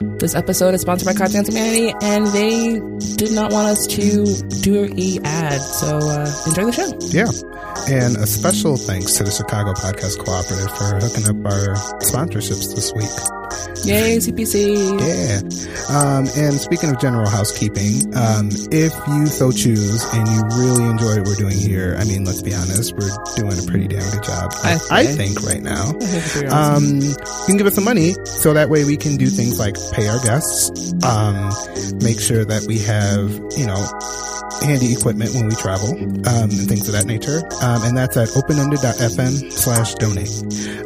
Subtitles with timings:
[0.00, 2.80] This episode is sponsored by Cartoon Humanity, and they
[3.16, 4.24] did not want us to
[4.62, 6.88] do a ad, so uh, enjoy the show.
[7.12, 7.28] Yeah.
[7.94, 12.94] And a special thanks to the Chicago Podcast Cooperative for hooking up our sponsorships this
[12.94, 13.39] week.
[13.84, 15.00] Yay, CPC!
[15.00, 15.40] Yeah.
[15.96, 21.16] Um, and speaking of general housekeeping, um, if you so choose and you really enjoy
[21.18, 24.22] what we're doing here, I mean, let's be honest, we're doing a pretty damn good
[24.22, 24.52] job.
[24.62, 25.90] I, I think right now.
[26.50, 27.14] Um, you
[27.46, 30.20] can give us some money so that way we can do things like pay our
[30.20, 31.50] guests, um,
[32.02, 33.80] make sure that we have, you know,
[34.62, 35.90] handy equipment when we travel,
[36.28, 37.40] um, and things of that nature.
[37.62, 40.30] Um, and that's at openended.fm slash donate.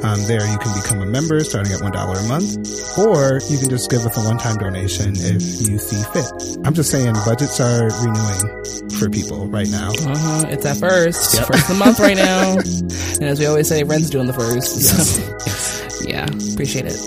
[0.05, 2.64] Um, there you can become a member starting at $1 a month,
[2.99, 6.59] or you can just give us a one-time donation if you see fit.
[6.65, 9.91] I'm just saying budgets are renewing for people right now.
[9.91, 10.47] Uh-huh.
[10.49, 11.35] It's at first.
[11.35, 11.47] Yep.
[11.47, 12.53] First of the month right now.
[13.21, 14.77] and as we always say, rent's doing the first.
[14.77, 15.99] Yes.
[15.99, 17.01] So, yeah, appreciate it.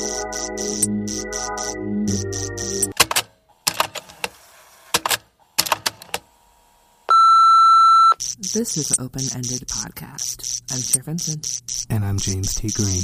[8.39, 10.63] This is Open Ended Podcast.
[10.71, 11.85] I'm Cher Vincent.
[11.89, 12.69] And I'm James T.
[12.69, 13.03] Green.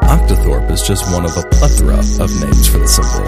[0.11, 3.23] Octothorpe is just one of a plethora of names for the symbol.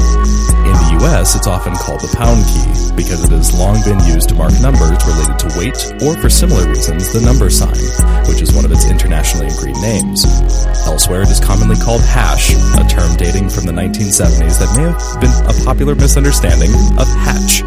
[0.67, 2.67] In the US, it's often called the pound key
[2.99, 6.67] because it has long been used to mark numbers related to weight or for similar
[6.67, 7.71] reasons the number sign,
[8.27, 10.27] which is one of its internationally agreed names.
[10.83, 14.99] Elsewhere, it is commonly called hash, a term dating from the 1970s that may have
[15.23, 17.63] been a popular misunderstanding of hatch.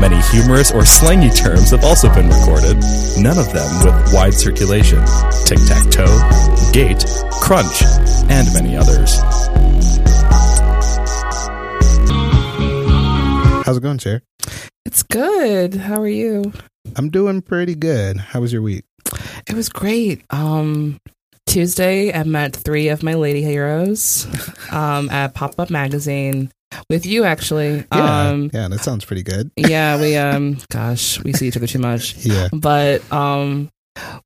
[0.00, 2.80] Many humorous or slangy terms have also been recorded,
[3.20, 5.04] none of them with wide circulation.
[5.44, 6.16] Tic tac toe,
[6.72, 7.04] gate,
[7.44, 7.84] crunch,
[8.30, 9.18] and many others.
[13.66, 14.22] How's it going, Cher?
[14.86, 15.74] It's good.
[15.74, 16.52] How are you?
[16.96, 18.16] I'm doing pretty good.
[18.16, 18.84] How was your week?
[19.46, 20.22] It was great.
[20.30, 20.98] Um,
[21.46, 24.26] Tuesday, I met three of my lady heroes
[24.72, 26.50] um, at Pop Up Magazine
[26.88, 27.84] with you actually.
[27.92, 29.50] Yeah, Um, yeah, that sounds pretty good.
[29.56, 32.16] yeah, we um, gosh, we see each other too much.
[32.24, 32.48] Yeah.
[32.52, 33.68] But um,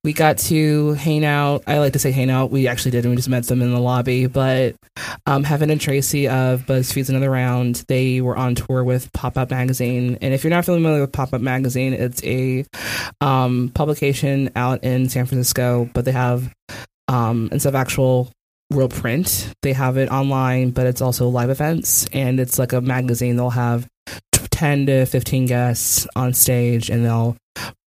[0.02, 1.62] we got to hang out.
[1.66, 2.50] I like to say hang out.
[2.50, 3.04] We actually did.
[3.04, 4.26] and We just met them in the lobby.
[4.26, 4.76] But
[5.26, 9.50] um, Heben and Tracy of BuzzFeed's Another Round, they were on tour with Pop Up
[9.50, 10.18] Magazine.
[10.20, 12.64] And if you're not familiar with Pop Up Magazine, it's a
[13.20, 16.52] um, publication out in San Francisco, but they have
[17.08, 18.30] um, instead of actual
[18.70, 22.06] real print, they have it online, but it's also live events.
[22.12, 23.36] And it's like a magazine.
[23.36, 23.86] They'll have
[24.32, 27.36] 10 to 15 guests on stage and they'll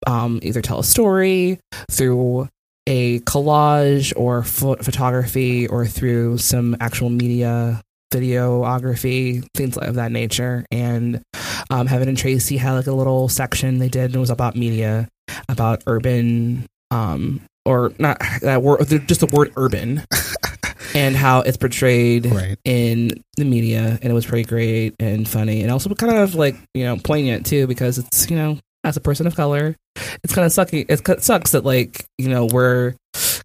[0.08, 1.60] um, either tell a story
[1.92, 2.48] through
[2.88, 10.66] a collage or pho- photography or through some actual media videography things of that nature
[10.72, 11.22] and
[11.70, 14.56] um, Heben and Tracy had like a little section they did and it was about
[14.56, 15.08] media
[15.48, 20.04] about urban um, or not that word just the word urban
[20.96, 22.58] and how it's portrayed Right.
[22.66, 26.56] in the media and it was pretty great and funny and also kind of like
[26.74, 29.76] you know poignant too because it's you know as a person of color
[30.24, 32.94] it's kind of sucky it's, it sucks that like you know we're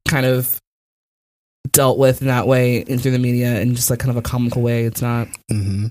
[0.09, 0.61] kind of
[1.73, 4.23] dealt with in that way and through the media in just like kind of a
[4.23, 5.87] comical way it's not hmm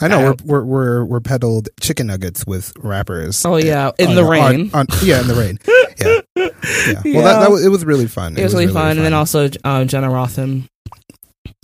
[0.00, 3.44] I know we're, we're we're we're peddled chicken nuggets with rappers.
[3.44, 5.58] oh yeah in on- the rain on- yeah, in the rain.
[6.00, 7.02] Yeah, yeah.
[7.16, 8.38] Well, that, that was, it was really fun.
[8.38, 8.92] it was really fun.
[8.96, 10.68] and then also um, Jenna Wortham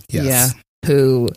[0.09, 0.25] yes.
[0.25, 0.47] yeah
[0.85, 1.29] who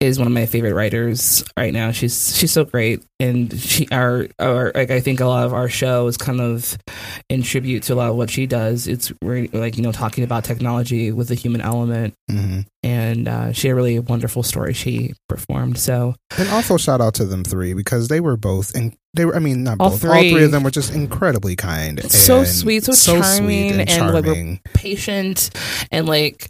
[0.00, 1.92] is one of my favorite writers right now.
[1.92, 5.68] She's she's so great, and she our our like I think a lot of our
[5.68, 6.78] show is kind of
[7.28, 8.88] in tribute to a lot of what she does.
[8.88, 13.52] It's really like you know talking about technology with the human element, hmm and uh,
[13.52, 15.76] she had a really wonderful story she performed.
[15.76, 19.36] So And also shout out to them three because they were both and they were.
[19.36, 20.02] I mean, not All both.
[20.06, 20.30] All three.
[20.32, 22.02] three of them were just incredibly kind.
[22.10, 25.50] So and sweet, so sweet charming, and and, like, we're- patient
[25.92, 26.48] and like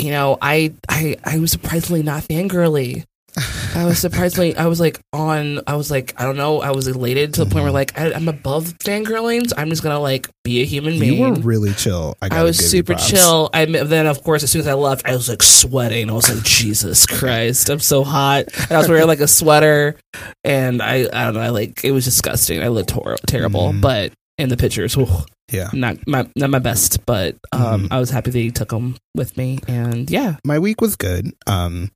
[0.00, 2.87] you know I I I was surprisingly not fangirly.
[3.36, 4.34] I was surprised.
[4.34, 7.44] surprisingly, I was like on, I was like, I don't know, I was elated to
[7.44, 9.48] the point where like I, I'm above fangirling.
[9.48, 11.18] So I'm just gonna like be a human being.
[11.18, 12.16] you were really chill.
[12.22, 13.50] I, I was super chill.
[13.52, 16.10] I then of course as soon as I left, I was like sweating.
[16.10, 18.46] I was like, Jesus Christ, I'm so hot.
[18.62, 19.96] And I was wearing like a sweater,
[20.44, 22.62] and I I don't know, I like it was disgusting.
[22.62, 23.80] I looked hor- terrible, Mhm.
[23.80, 25.06] but in the pictures, whew,
[25.50, 25.68] Yeah.
[25.72, 27.88] not my not my best, but um, Mhm.
[27.92, 31.32] I was happy that he took them with me, and yeah, my week was good.
[31.46, 31.90] Um,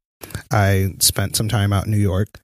[0.50, 2.40] I spent some time out in New York.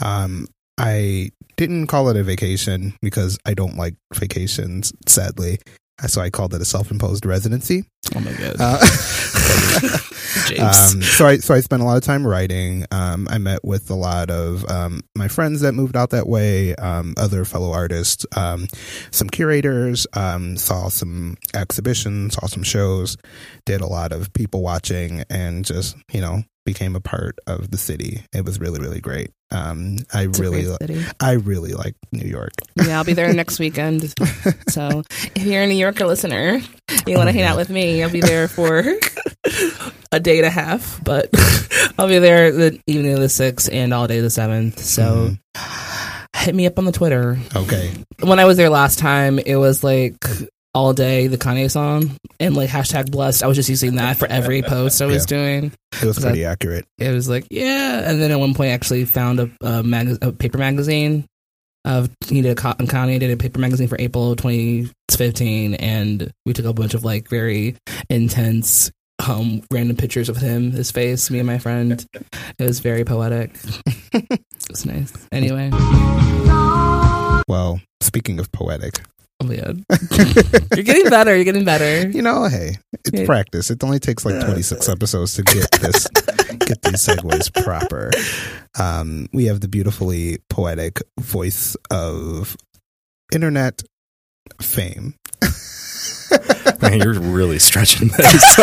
[0.00, 0.46] Um,
[0.78, 5.58] I didn't call it a vacation because I don't like vacations, sadly.
[6.06, 7.84] So I called it a self-imposed residency.
[8.14, 8.78] oh my god, Uh,
[10.60, 12.84] Um, so I so I spent a lot of time writing.
[12.90, 16.74] Um, I met with a lot of um, my friends that moved out that way,
[16.76, 18.66] um, other fellow artists, um,
[19.10, 23.16] some curators, um, saw some exhibitions, saw some shows,
[23.66, 27.78] did a lot of people watching, and just you know became a part of the
[27.78, 28.24] city.
[28.32, 29.30] It was really really great.
[29.50, 30.66] Um, I It's really.
[31.20, 32.52] I really like New York.
[32.76, 34.12] Yeah, I'll be there next weekend.
[34.68, 35.02] So
[35.34, 36.60] if you're a New Yorker listener,
[37.06, 38.80] you want to hang out with me, I'll be there for
[40.12, 41.00] a day and a half.
[41.02, 41.30] But
[41.98, 44.78] I'll be there the evening of the sixth and all day the seventh.
[44.80, 45.34] So
[46.36, 47.38] hit me up on the Twitter.
[47.56, 50.16] Okay, When I was there last time, it was like
[50.74, 53.42] all day the Kanye song and like hashtag blessed.
[53.42, 55.72] I was just using that for every post I was doing.
[56.00, 56.86] it was pretty accurate.
[56.98, 60.18] It was like yeah, and then at one point I actually found a a, mag-
[60.22, 61.26] a paper magazine
[61.84, 66.66] of he did a Kanye did a paper magazine for April 2015, and we took
[66.66, 67.76] a bunch of like very
[68.10, 68.90] intense.
[69.26, 72.06] Um, random pictures of him, his face, me and my friend.
[72.56, 73.50] It was very poetic.
[74.12, 75.12] it was nice.
[75.32, 75.70] Anyway,
[77.48, 79.00] Well, speaking of poetic,
[79.40, 79.72] oh yeah,
[80.74, 81.34] you're getting better.
[81.34, 82.08] You're getting better.
[82.08, 83.70] you know, hey, it's practice.
[83.70, 86.06] It only takes like 26 episodes to get this,
[86.66, 88.10] get these segues proper.
[88.78, 92.56] Um, we have the beautifully poetic voice of
[93.32, 93.82] internet
[94.60, 95.14] fame.
[96.82, 98.56] Man, you're really stretching this.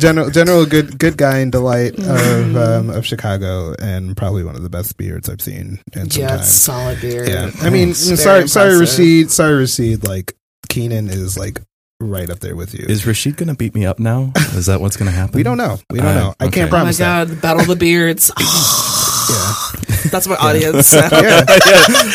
[0.00, 4.62] General, general, good, good guy and delight of um, of Chicago, and probably one of
[4.62, 6.38] the best beards I've seen in some Yeah, time.
[6.40, 7.28] it's solid beard.
[7.28, 8.78] Yeah, I mean, It's sorry, sorry.
[8.78, 10.06] Rashid, sorry, Rashid.
[10.08, 10.34] Like
[10.68, 11.60] Keenan is like
[12.00, 12.86] right up there with you.
[12.88, 14.32] Is Rashid going to beat me up now?
[14.54, 15.36] Is that what's going to happen?
[15.36, 15.78] we don't know.
[15.90, 16.34] We don't Uh, know.
[16.40, 16.60] I okay.
[16.60, 16.98] can't promise.
[17.00, 17.34] Oh my promise that.
[17.34, 18.32] god, Battle of the Beards.
[19.30, 20.10] Yeah.
[20.10, 20.92] That's my audience.
[21.20, 21.44] Yeah.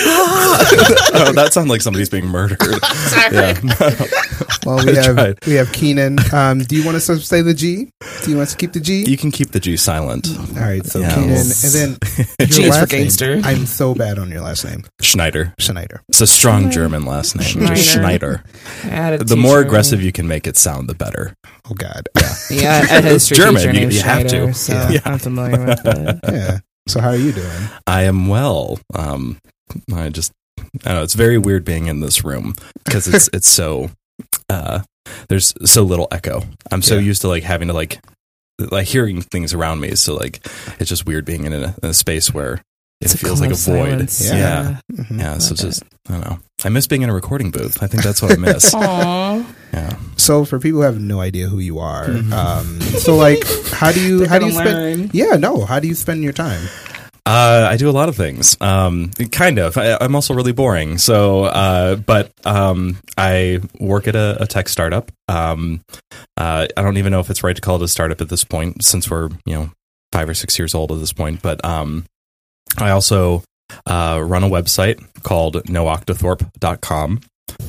[0.08, 2.60] oh, that sounds like somebody's being murdered.
[3.32, 3.60] Yeah.
[4.66, 5.38] Well, we I have tried.
[5.48, 6.18] we have Keenan.
[6.34, 7.90] Um, do you want us to say the G?
[8.24, 9.04] Do you want us to keep the G?
[9.08, 10.28] You can keep the G silent.
[10.38, 11.16] All right, so Yeah.
[11.16, 11.98] Keenan, and then
[12.40, 13.42] your G is for last name.
[13.46, 15.54] I'm so bad on your last name, Schneider.
[15.60, 16.02] Schneider.
[16.10, 17.48] It's a strong German last name.
[17.48, 17.76] Schneider.
[17.76, 18.44] Just Schneider.
[18.84, 21.34] I a The more teacher- aggressive you can make it sound, the better.
[21.70, 22.08] Oh God.
[22.50, 24.54] Yeah, I had a history German, teacher you- named you have to.
[24.54, 25.00] So Yeah.
[25.06, 26.20] I'm familiar with it.
[26.28, 26.60] Yeah.
[26.88, 27.64] So how are you doing?
[27.88, 28.80] I am well.
[28.94, 29.40] Um,
[29.94, 31.04] I just, I don't know.
[31.04, 32.54] It's very weird being in this room
[32.84, 33.90] because it's it's so,
[34.50, 34.82] uh,
[35.28, 36.44] there's so little echo.
[36.72, 37.02] I'm so Yeah.
[37.02, 38.00] used to like having to like,
[38.60, 39.96] like hearing things around me.
[39.96, 40.46] So like,
[40.80, 42.62] it's just weird being in a, in a space where
[43.02, 44.10] it It's a feels like a void.
[44.10, 44.26] silence.
[44.26, 44.80] Yeah.
[44.90, 45.04] yeah.
[45.06, 45.42] Mhm.
[45.42, 46.40] so it's just, I don't know.
[46.64, 47.84] I miss being in a recording booth.
[47.84, 48.74] I think that's what I miss.
[49.74, 49.98] Yeah.
[50.16, 52.32] So for people who have no idea who you are, Mm-hmm.
[52.32, 53.44] um, so like,
[53.74, 55.00] how do you how do you gonna spend?
[55.02, 55.10] learn.
[55.14, 55.66] Yeah, no.
[55.66, 56.66] How do you spend your time?
[57.26, 58.56] Uh, I do a lot of things.
[58.62, 59.78] Um, kind of.
[59.78, 60.98] I, I'm also really boring.
[61.00, 65.12] So, uh, but um, I work at a, a tech startup.
[65.28, 65.82] Um,
[66.38, 68.44] uh, I don't even know if it's right to call it a startup at this
[68.46, 69.72] point, since we're you know
[70.14, 71.42] five or six years old at this point.
[71.42, 72.06] But um,
[72.78, 73.44] I also
[73.86, 77.22] uh, run a website called nooctothorpe.com,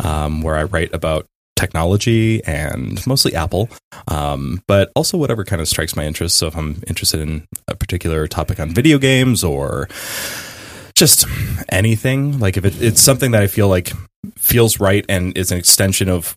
[0.02, 1.26] um, where I write about
[1.56, 3.70] technology and mostly Apple,
[4.08, 6.36] um, but also whatever kind of strikes my interest.
[6.36, 9.88] So if I'm interested in a particular topic on video games or
[10.94, 11.26] just
[11.70, 13.92] anything, like if it, it's something that I feel like
[14.36, 16.36] feels right and is an extension of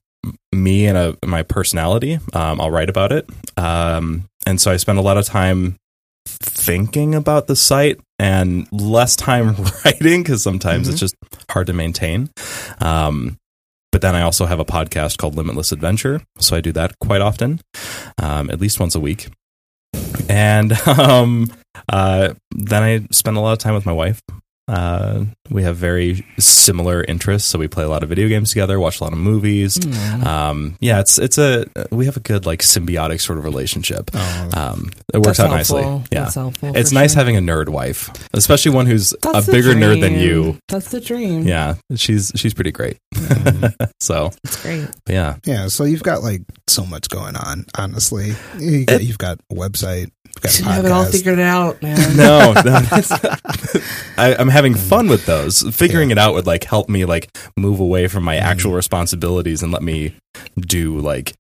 [0.54, 3.30] me and a, my personality, um, I'll write about it.
[3.58, 5.76] Um, and so I spend a lot of time
[6.60, 10.92] thinking about the site and less time writing because sometimes Mhm.
[10.92, 11.16] it's just
[11.50, 12.30] hard to maintain.
[12.82, 13.38] Um,
[13.92, 17.22] but then I also have a podcast called Limitless Adventure, so I do that quite
[17.22, 17.60] often,
[18.22, 19.30] um, at least once a week.
[20.30, 21.52] And um,
[21.92, 24.22] uh, then I spend a lot of time with my wife.
[24.70, 28.80] Uh, we have very similar interests, so we play a lot of video games together,
[28.80, 29.78] watch a lot of movies.
[29.80, 30.24] Mm.
[30.26, 34.12] Um, yeah, it's it's a we have a good like symbiotic sort of relationship.
[34.14, 35.78] Oh, Um, it works That's out helpful.
[35.82, 36.08] nicely.
[36.12, 36.72] Yeah, That's helpful.
[36.76, 37.20] it's nice sure.
[37.20, 40.60] having a nerd wife, especially one who's That's a the bigger nerd than you.
[40.68, 41.48] That's the dream.
[41.48, 42.98] Yeah, she's she's pretty great.
[44.00, 44.88] so It's great.
[45.08, 45.68] yeah, yeah.
[45.68, 47.66] So you've got like so much going on.
[47.78, 50.12] Honestly, you got, you've got a website.
[50.42, 51.98] Got a have it all figured out, man.
[52.18, 52.62] no, no
[54.18, 55.62] I, I'm having fun with those.
[55.76, 59.72] Figuring it out would like help me like move away from my actual responsibilities and
[59.72, 60.16] let me
[60.60, 61.34] do like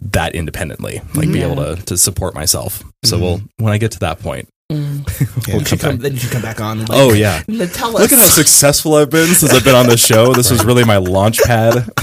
[0.00, 2.82] that independently, like be able to to support myself.
[3.04, 3.20] So Mhm.
[3.20, 5.48] we'll when I get to that point, Mm.
[5.48, 5.54] Yeah.
[5.54, 6.00] we'll come should come, back.
[6.00, 6.78] then you should come back on.
[6.80, 7.42] And like, Oh yeah.
[7.72, 8.02] tell us.
[8.02, 10.32] Look at how successful I've been since I've been on this show.
[10.32, 11.74] This was really my launch pad,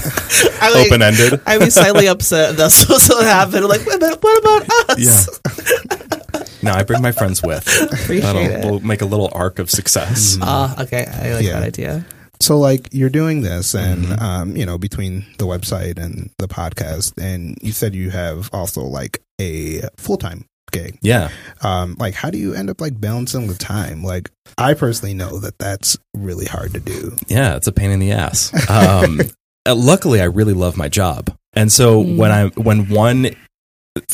[0.60, 1.40] I like, open ended.
[1.46, 3.64] I'd be slightly upset if that's supposed to happen.
[3.66, 4.98] Like, wait a minute, what about us?
[4.98, 6.42] Yeah.
[6.62, 7.66] No, I bring my friends with.
[7.92, 8.64] Appreciate That'll it.
[8.64, 10.36] we'll make a little arc of success.
[10.42, 11.06] Ah, okay.
[11.06, 11.52] I like Yeah.
[11.60, 12.04] that idea.
[12.40, 14.20] So, like, you're doing this, and Mhm.
[14.22, 18.82] um, you know, between the website and the podcast, and you said you have also
[18.82, 20.98] like a full time gig.
[21.02, 21.30] Yeah.
[21.62, 24.02] Um, like, how do you end up like balancing the time?
[24.02, 27.16] Like, I personally know that that's really hard to do.
[27.28, 28.52] Yeah, it's a pain in the ass.
[28.70, 29.20] Um,
[29.66, 32.16] uh, luckily, I really love my job, and so Mm.
[32.16, 33.30] when I when one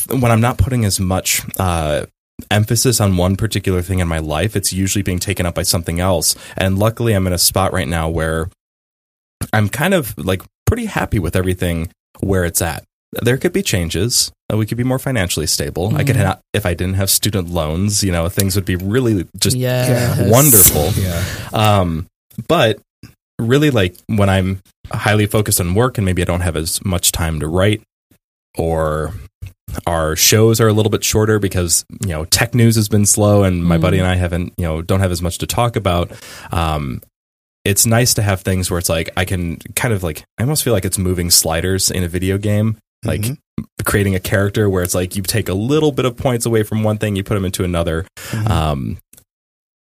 [0.09, 2.05] when I'm not putting as much uh,
[2.51, 5.99] emphasis on one particular thing in my life, it's usually being taken up by something
[5.99, 6.35] else.
[6.57, 8.49] And luckily, I'm in a spot right now where
[9.53, 12.83] I'm kind of like pretty happy with everything where it's at.
[13.21, 14.31] There could be changes.
[14.51, 15.95] Uh, We could be more financially stable.
[15.95, 16.19] I could Mhm.
[16.25, 20.29] have, if I didn't have student loans, you know, things would be really just yes.
[20.29, 20.91] wonderful.
[21.01, 21.23] Yeah.
[21.53, 22.05] Um,
[22.47, 22.79] but
[23.39, 24.59] really, like when I'm
[24.91, 27.81] highly focused on work and maybe I don't have as much time to write,
[28.57, 29.13] or
[29.87, 33.43] our shows are a little bit shorter because you know tech news has been slow
[33.43, 33.81] and my Mm.
[33.81, 36.11] buddy and I haven't you know don't have as much to talk about.
[36.51, 37.01] Um,
[37.65, 40.63] it's nice to have things where it's like I can kind of like I almost
[40.63, 43.37] feel like it's moving sliders in a video game, like Mhm.
[43.85, 46.83] creating a character where it's like you take a little bit of points away from
[46.83, 48.49] one thing, you put them into another, Mhm.
[48.49, 48.97] um,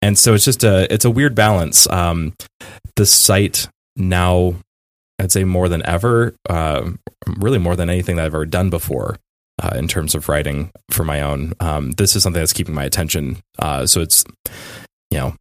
[0.02, 1.88] and so it's just a it's a weird balance.
[1.90, 2.34] Um,
[2.96, 4.54] the site now,
[5.18, 6.90] I'd say more than ever, uh,
[7.38, 9.16] really more than anything that I've ever done before.
[9.62, 12.82] Uh, in terms of writing for my own, um, this is something that's keeping my
[12.82, 13.38] attention.
[13.60, 14.24] Uh, so it's,
[15.12, 15.36] you know,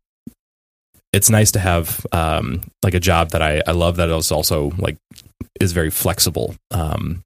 [1.12, 4.72] it's nice to have um, like a job that I, I love that is also
[4.78, 4.98] like
[5.60, 6.54] is very flexible.
[6.70, 7.24] Um,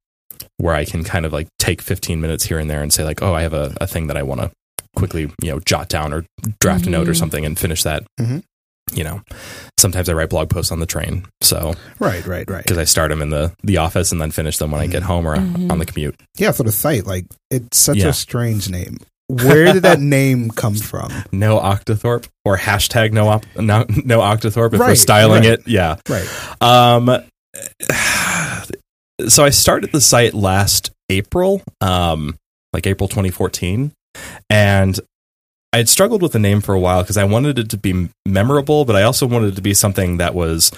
[0.57, 3.21] where I can kind of like take 15 minutes here and there and say like,
[3.21, 4.51] oh, I have a, a thing that I want to
[4.95, 6.25] quickly, you know, jot down or
[6.59, 7.17] draft a note or Mhm.
[7.19, 8.03] something and finish that.
[8.19, 8.43] Mhm.
[8.93, 9.21] You know,
[9.77, 11.25] sometimes I write blog posts on the train.
[11.41, 12.63] So, Right, right, right.
[12.63, 15.03] because I start them in the, the office and then finish them when I get
[15.03, 15.71] home or Mhm.
[15.71, 16.15] on the commute.
[16.37, 18.07] Yeah, for the site, like it's such Yeah.
[18.07, 18.97] a strange name.
[19.27, 21.11] Where did that name come from?
[21.33, 25.59] No Octothorpe or hashtag no, op- no, no Octothorpe if we're styling right.
[25.59, 25.67] it.
[25.67, 25.97] Yeah.
[26.09, 26.27] Right.
[26.61, 27.23] Um,
[29.27, 32.35] so I started the site last April, um,
[32.73, 33.91] like April 2014,
[34.49, 34.99] and
[35.73, 38.09] I had struggled with the name for a while because I wanted it to be
[38.25, 40.71] memorable, but I also wanted it to be something that was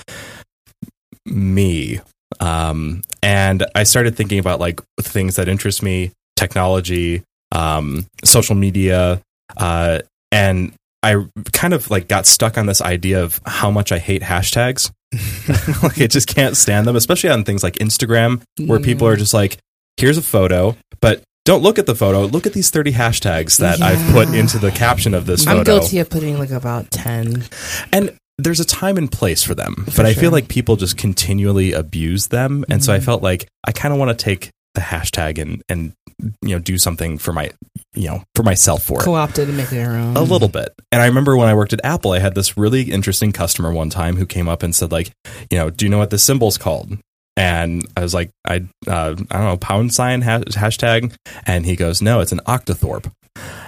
[1.26, 2.02] me.
[2.40, 9.22] Um, and I started thinking about like things that interest me, technology, um, social media,
[9.58, 10.00] uh,
[10.32, 14.22] and I kind of like got stuck on this idea of how much I hate
[14.22, 14.92] hashtags.
[15.84, 19.34] like I just can't stand them, especially on things like Instagram, where people are just
[19.34, 19.58] like,
[19.98, 22.26] "Here's a photo," but don't look at the photo.
[22.26, 26.00] Look at these thirty hashtags that I've put into the caption of this I'm guilty
[26.00, 27.44] of putting like about 10.
[27.92, 30.96] And there's a time and place for them, For but I feel like people just
[30.98, 33.04] continually abuse them, and so I Mhm.
[33.04, 35.94] felt like I kind of want to take the hashtag and and
[36.42, 37.52] you know do something for my
[37.94, 39.06] you know for myself for it.
[39.06, 40.16] Co opted and make it our own.
[40.18, 40.70] A little bit.
[40.92, 43.90] And I remember when I worked at Apple, I had this really interesting customer one
[43.90, 45.12] time who came up and said, like,
[45.52, 46.98] you know, do you know what this symbol's called?
[47.38, 51.16] And I was like, I, uh, I don't know, pound sign ha- hashtag.
[51.46, 53.10] And he goes, no, it's an octothorpe.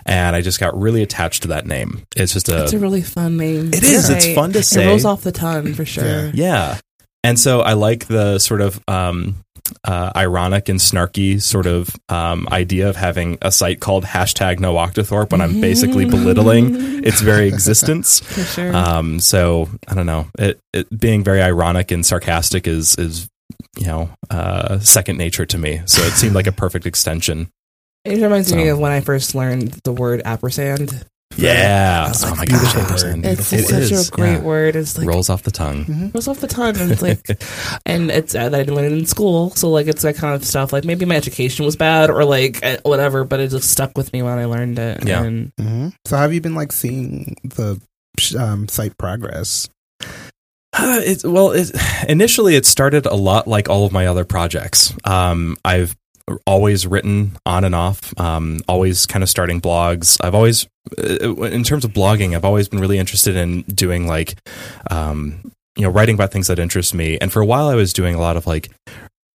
[0.06, 2.04] And I just got really attached to that name.
[2.18, 3.70] It's just a, It's a really fun name.
[3.74, 4.10] It is.
[4.10, 4.88] You're It's fun to It say.
[4.88, 6.26] rolls off the tongue for sure.
[6.28, 6.32] Yeah.
[6.34, 6.80] yeah.
[7.24, 9.36] And so I like the sort of um,
[9.84, 14.76] uh, ironic and snarky sort of um, idea of having a site called hashtag no
[14.76, 18.22] octothorpe when I'm basically belittling its very existence.
[18.54, 18.76] Sure.
[18.76, 20.28] Um, so I don't know.
[20.38, 23.30] It, it being very ironic and sarcastic is is
[23.78, 25.82] you know uh, second nature to me.
[25.86, 27.50] So it seemed like a perfect extension.
[28.06, 31.06] it reminds me of when I first learned the word ampersand.
[31.38, 32.06] Yeah.
[32.08, 33.10] That's oh my beautiful gosh, word.
[33.14, 33.26] ampersand.
[33.26, 34.42] It's It such is, a great yeah.
[34.42, 34.76] word.
[34.76, 35.86] It's like Rolls off the tongue.
[35.86, 36.14] Mhm.
[36.14, 36.76] rolls off the tongue.
[36.82, 37.26] And it's like,
[37.86, 40.46] and it's uh, I didn't learn it in school, so like it's that kind of
[40.46, 40.72] stuff.
[40.74, 44.12] Like maybe my education was bad or like uh, whatever, but it just stuck with
[44.14, 45.06] me when I learned it.
[45.08, 45.24] Yeah.
[45.24, 47.80] And hmm So, have you been like seeing the
[48.38, 49.70] um, site progress?
[50.74, 51.70] Uh, it's well, it,
[52.08, 54.94] initially it started a lot like all of my other projects.
[55.04, 55.96] Um, I've
[56.46, 60.18] always written on and off, um, always kind of starting blogs.
[60.24, 64.36] I've always, uh, in terms of blogging, I've always been really interested in doing like,
[64.90, 67.18] um, you know, writing about things that interest me.
[67.20, 68.70] And for a while, I was doing a lot of like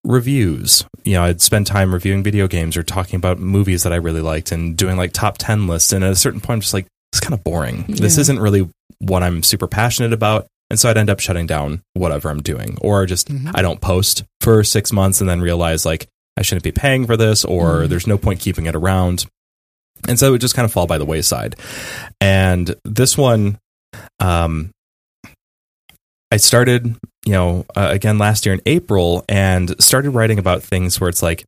[0.04, 0.84] reviews.
[1.04, 4.20] You know, I'd spend time reviewing video games or talking about movies that I really
[4.20, 5.92] liked and doing like top 10 lists.
[5.92, 7.84] And at a certain point, I'm just like, it's kind of boring.
[7.88, 10.46] This isn't really what I'm super passionate about.
[10.68, 13.52] And so I'd end up shutting down whatever I'm doing, or just Mhm.
[13.54, 17.16] I don't post for six months and then realize like I shouldn't be paying for
[17.16, 17.88] this, or Mhm.
[17.88, 19.26] there's no point keeping it around.
[20.06, 21.56] And so it would just kind of fall by the wayside.
[22.20, 23.58] And this one,
[24.20, 24.70] um,
[26.30, 31.00] I started, you know, uh, again last year in April and started writing about things
[31.00, 31.44] where it's like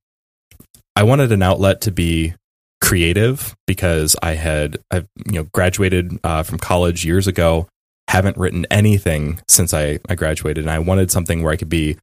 [0.96, 2.34] I wanted an outlet to be
[2.80, 7.68] creative because I had, I, you know, graduated uh, from college years ago
[8.08, 11.98] haven't written anything since I, I graduated, and I wanted something where I could be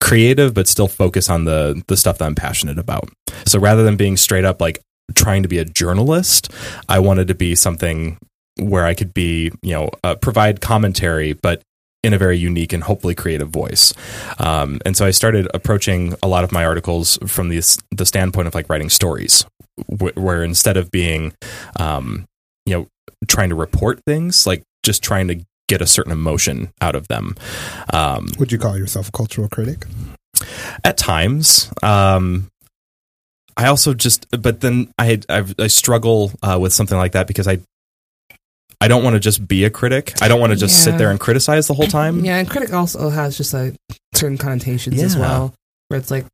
[0.00, 3.08] creative but still focus on the the stuff that I'm passionate about.
[3.46, 4.80] So rather than being straight up like
[5.14, 6.52] trying to be a journalist,
[6.88, 8.18] I wanted to be something
[8.58, 11.62] where I could be, you know, uh, provide commentary, but
[12.02, 13.92] in a very unique and hopefully creative voice.
[14.38, 18.48] Um, and so I started approaching a lot of my articles from the the standpoint
[18.48, 19.44] of like writing stories,
[19.86, 21.34] wh- where instead of being,
[21.76, 22.24] um,
[22.64, 22.86] you know,
[23.28, 27.34] trying to report things, like just trying to get a certain emotion out of them.
[27.94, 29.86] Um, Would you call yourself a cultural critic?
[30.84, 31.72] At times.
[31.82, 32.48] Um,
[33.56, 37.46] I also just, but then I I, I struggle uh, with something like that because
[37.46, 37.60] I
[38.80, 40.14] I don't want to just be a critic.
[40.22, 40.92] I don't want to just yeah.
[40.92, 42.24] sit there and criticize the whole time.
[42.24, 43.76] Yeah, and critic also has just like
[44.14, 45.04] certain connotations yeah.
[45.04, 45.54] as well,
[45.88, 46.26] where it's like,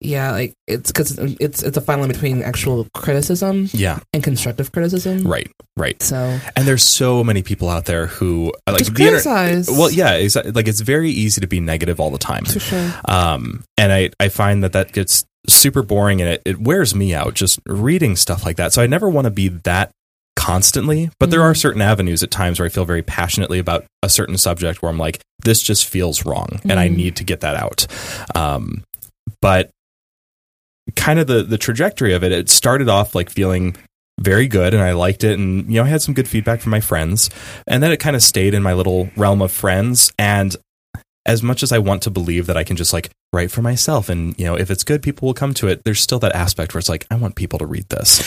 [0.00, 4.70] yeah, like it's because it's it's a fine line between actual criticism, yeah, and constructive
[4.70, 5.26] criticism.
[5.26, 6.00] Right, right.
[6.02, 9.68] So, and there's so many people out there who like just criticize.
[9.68, 10.52] Inter- well, yeah, exactly.
[10.52, 12.44] Like it's very easy to be negative all the time.
[12.44, 12.92] For sure.
[13.06, 17.14] Um, and I I find that that gets super boring and it, it wears me
[17.14, 18.72] out just reading stuff like that.
[18.72, 19.92] So I never want to be that
[20.34, 21.30] constantly, but mm-hmm.
[21.30, 21.58] there are mm-hmm.
[21.58, 24.98] certain avenues at times where I feel very passionately about a certain subject where I'm
[24.98, 26.70] like, this just feels wrong mm-hmm.
[26.70, 26.96] and I mm-hmm.
[26.96, 27.86] need to get that out.
[28.34, 28.84] Um,
[29.40, 29.70] but
[30.94, 33.76] kind of the, the trajectory of it, it started off like feeling
[34.20, 35.38] very good and I liked it.
[35.38, 37.30] And, you know, I had some good feedback from my friends.
[37.66, 40.12] And then it kind of stayed in my little realm of friends.
[40.18, 40.54] And
[41.26, 44.08] as much as I want to believe that I can just like write for myself
[44.08, 46.72] and, you know, if it's good, people will come to it, there's still that aspect
[46.72, 48.20] where it's like, I want people to read this.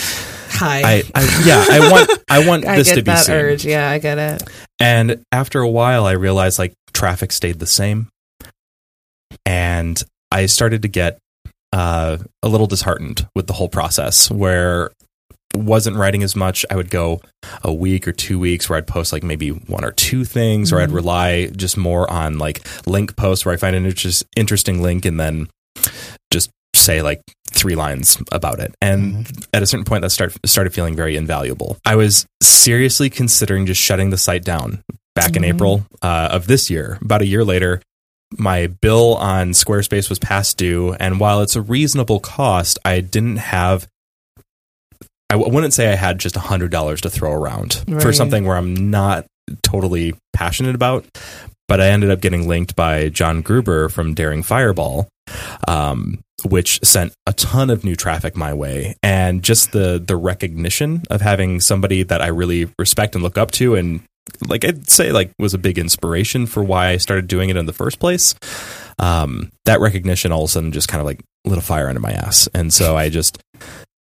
[0.52, 0.82] Hi.
[0.82, 3.34] I, I yeah, I want I want I this to be that seen.
[3.34, 3.64] urge.
[3.64, 4.42] Yeah, I get it.
[4.78, 8.08] And after a while I realized like traffic stayed the same.
[9.46, 11.18] And I started to get
[11.72, 14.90] uh, a little disheartened with the whole process where
[15.54, 17.20] wasn't writing as much, I would go
[17.62, 20.78] a week or two weeks where I'd post like maybe one or two things, mm-hmm.
[20.78, 24.82] or I'd rely just more on like link posts where I find an inter- interesting
[24.82, 25.48] link and then
[26.32, 28.74] just say like three lines about it.
[28.80, 29.42] And mm-hmm.
[29.52, 31.78] at a certain point, that start, started feeling very invaluable.
[31.84, 34.82] I was seriously considering just shutting the site down
[35.14, 35.44] back mm-hmm.
[35.44, 36.98] in April uh, of this year.
[37.02, 37.82] About a year later,
[38.38, 40.94] my bill on Squarespace was past due.
[40.94, 43.88] And while it's a reasonable cost, I didn't have
[45.30, 48.02] I w- wouldn't say I had just hundred dollars to throw around right.
[48.02, 49.26] for something where I'm not
[49.62, 51.06] totally passionate about.
[51.68, 55.08] But I ended up getting linked by John Gruber from Daring Fireball,
[55.68, 61.04] um, which sent a ton of new traffic my way, and just the the recognition
[61.10, 64.02] of having somebody that I really respect and look up to, and
[64.48, 67.66] like I'd say, like was a big inspiration for why I started doing it in
[67.66, 68.34] the first place.
[68.98, 72.00] Um, that recognition all of a sudden just kind of like lit a fire under
[72.00, 73.42] my ass, and so I just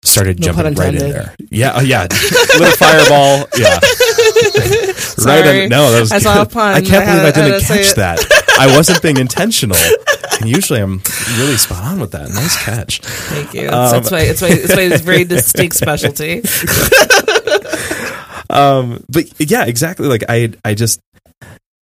[0.03, 1.35] started no jumping right in there.
[1.49, 2.07] Yeah, oh yeah,
[2.57, 3.47] little fireball.
[3.57, 3.79] Yeah,
[5.25, 5.63] right.
[5.63, 6.11] In, no, that was.
[6.11, 6.75] I saw a pun.
[6.75, 8.19] I can't I believe I didn't catch that.
[8.59, 9.77] I wasn't being intentional.
[10.39, 11.01] And usually I'm
[11.37, 12.29] really spot on with that.
[12.29, 12.99] Nice catch.
[12.99, 13.69] Thank you.
[13.69, 16.41] Um, that's why it's my it's my it's very distinct specialty.
[18.49, 20.07] um, but yeah, exactly.
[20.07, 20.99] Like I, I just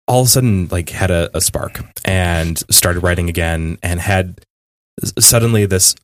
[0.08, 4.41] all of a sudden like had a, a spark and started writing again and had
[5.19, 5.95] suddenly this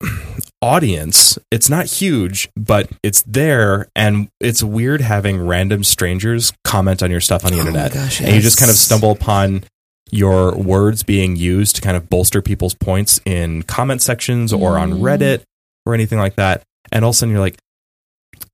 [0.62, 1.38] audience.
[1.50, 7.20] It's not huge, but it's there, and it's weird having random strangers comment on your
[7.20, 8.28] stuff on the oh internet, gosh, yes.
[8.28, 9.64] and you just kind of stumble upon
[10.10, 14.80] your words being used to kind of bolster people's points in comment sections or mm.
[14.80, 15.42] on Reddit
[15.86, 17.58] or anything like that, and all of a sudden you're like,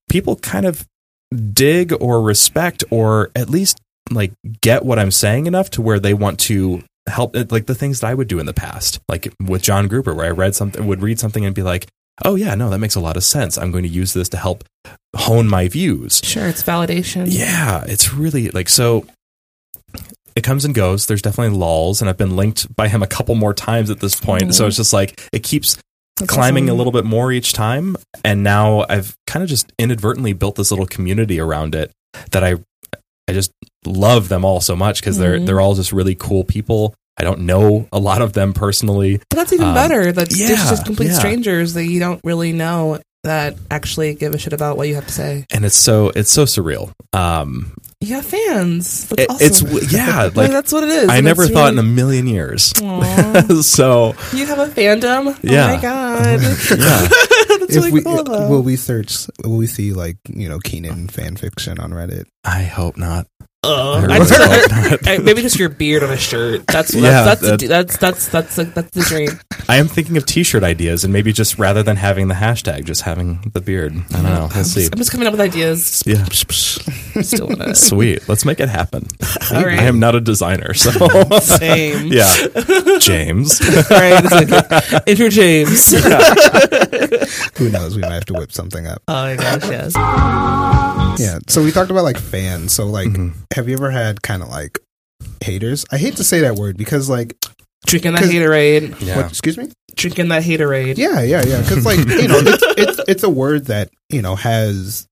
[0.09, 0.87] people kind of
[1.35, 6.15] dig or respect or at least like get what I'm saying enough to where they
[6.15, 9.63] want to help like the things that I would do in the past, like with
[9.63, 11.87] John Gruber, where I read something, would read something and be like,
[12.25, 13.57] oh yeah, no, that makes a lot of sense.
[13.59, 14.65] I'm going to use this to help
[15.17, 16.21] hone my views.
[16.25, 17.27] Sure, it's validation.
[17.29, 19.07] Yeah, it's really like so.
[20.37, 21.07] It comes and goes.
[21.07, 24.19] There's definitely lulls, and I've been linked by him a couple more times at this
[24.19, 24.45] point.
[24.45, 24.53] Mm-hmm.
[24.53, 25.77] So it's just like it keeps
[26.21, 26.75] That's climbing awesome.
[26.75, 27.97] a little bit more each time.
[28.25, 31.93] And now I've kind of just inadvertently built this little community around it
[32.33, 32.57] that I
[33.29, 33.53] I just
[33.87, 35.47] love them all so much because they're mm-hmm.
[35.47, 36.95] they're all just really cool people.
[37.17, 39.21] I don't know a lot of them personally.
[39.29, 40.13] But that's even um, better.
[40.13, 41.19] That's yeah, just complete yeah.
[41.19, 45.07] strangers that you don't really know that actually give a shit about what you have
[45.07, 45.45] to say.
[45.51, 46.93] And it's so it's so surreal.
[47.13, 49.13] Um, you have fans.
[49.13, 49.47] It, awesome.
[49.47, 51.09] It's yeah, like, like, that's what it is.
[51.11, 51.73] I never thought really...
[51.73, 52.65] in a million years.
[53.67, 55.39] so you have a fandom.
[55.43, 55.67] Yeah.
[55.67, 56.41] Oh my god.
[56.41, 57.59] yeah.
[57.59, 59.27] That's if really we, cool, will we search?
[59.45, 62.25] Will we see like you know Keenan fan fiction on Reddit?
[62.43, 63.27] I hope not.
[63.63, 65.07] Uh, I just-.
[65.07, 66.67] I- maybe just your beard on a shirt.
[66.67, 69.29] That's Yeah, that's that's, that's that's that's that's, that's the dream.
[69.69, 73.03] I am thinking of T-shirt ideas, and maybe just rather than having the hashtag, just
[73.03, 73.93] having the beard.
[73.93, 74.49] I don't know.
[74.55, 74.87] We'll see.
[74.91, 76.03] I'm just coming up with ideas.
[76.07, 77.75] Yeah, Still want to.
[77.75, 78.27] sweet.
[78.31, 79.07] Let's make it happen.
[79.53, 79.79] All right.
[79.79, 80.91] I am not a designer, so
[81.41, 82.07] Same.
[82.07, 82.33] yeah.
[82.99, 84.23] James, All right.
[84.23, 85.93] This is like, enter James.
[87.59, 87.97] Who knows?
[87.97, 89.03] We might have to whip something up.
[89.09, 89.93] Oh my gosh, yes.
[91.21, 91.39] Yeah.
[91.49, 92.73] So we talked about like fans.
[92.73, 93.35] So like, Mhm.
[93.55, 94.79] have you ever had kind of like
[95.43, 95.85] haters?
[95.91, 97.37] I hate to say that word because like,
[97.87, 99.01] Drinking that 'Cause- haterade.
[99.01, 99.69] yeah, what, excuse me.
[99.97, 100.99] Drinking that haterade.
[100.99, 101.61] Yeah, yeah, yeah.
[101.63, 105.07] Because like you know, it's, it's it's a word that you know has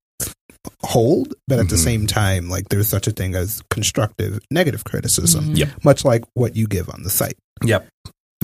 [0.83, 1.85] hold, but at the Mhm.
[1.85, 5.59] same time, like there's such a thing as constructive negative criticism, Mhm.
[5.59, 5.69] Yep.
[5.85, 7.37] much like what you give on the site.
[7.65, 7.89] Yep.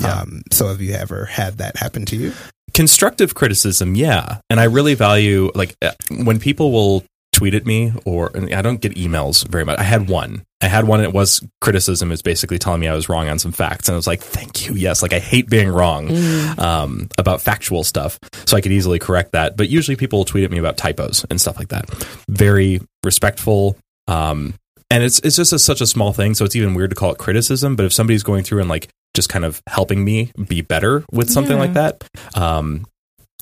[0.00, 0.20] Yeah.
[0.20, 2.32] Um, so have you ever had that happen to you?
[2.74, 4.38] Constructive criticism yeah.
[4.50, 8.80] And i really value like uh, when people will tweet at me or i don't
[8.80, 9.78] get emails very much.
[9.78, 10.44] I had one.
[10.60, 13.38] I had one and it was criticism is basically telling me i was wrong on
[13.38, 13.88] some facts.
[13.88, 14.74] And i was like thank you.
[14.74, 16.58] Yes like i hate being wrong Mm.
[16.58, 18.18] um, about factual stuff.
[18.46, 19.56] So i could easily correct that.
[19.56, 21.88] But usually people will tweet at me about typos and stuff like that.
[22.28, 24.54] Very respectful um,
[24.94, 27.11] and it's it's just a, such a small thing so it's even weird to call
[27.12, 30.61] it criticism but if somebody's going through and like just kind of helping me be
[30.61, 31.62] better with something Yeah.
[31.62, 32.04] like that
[32.35, 32.87] um,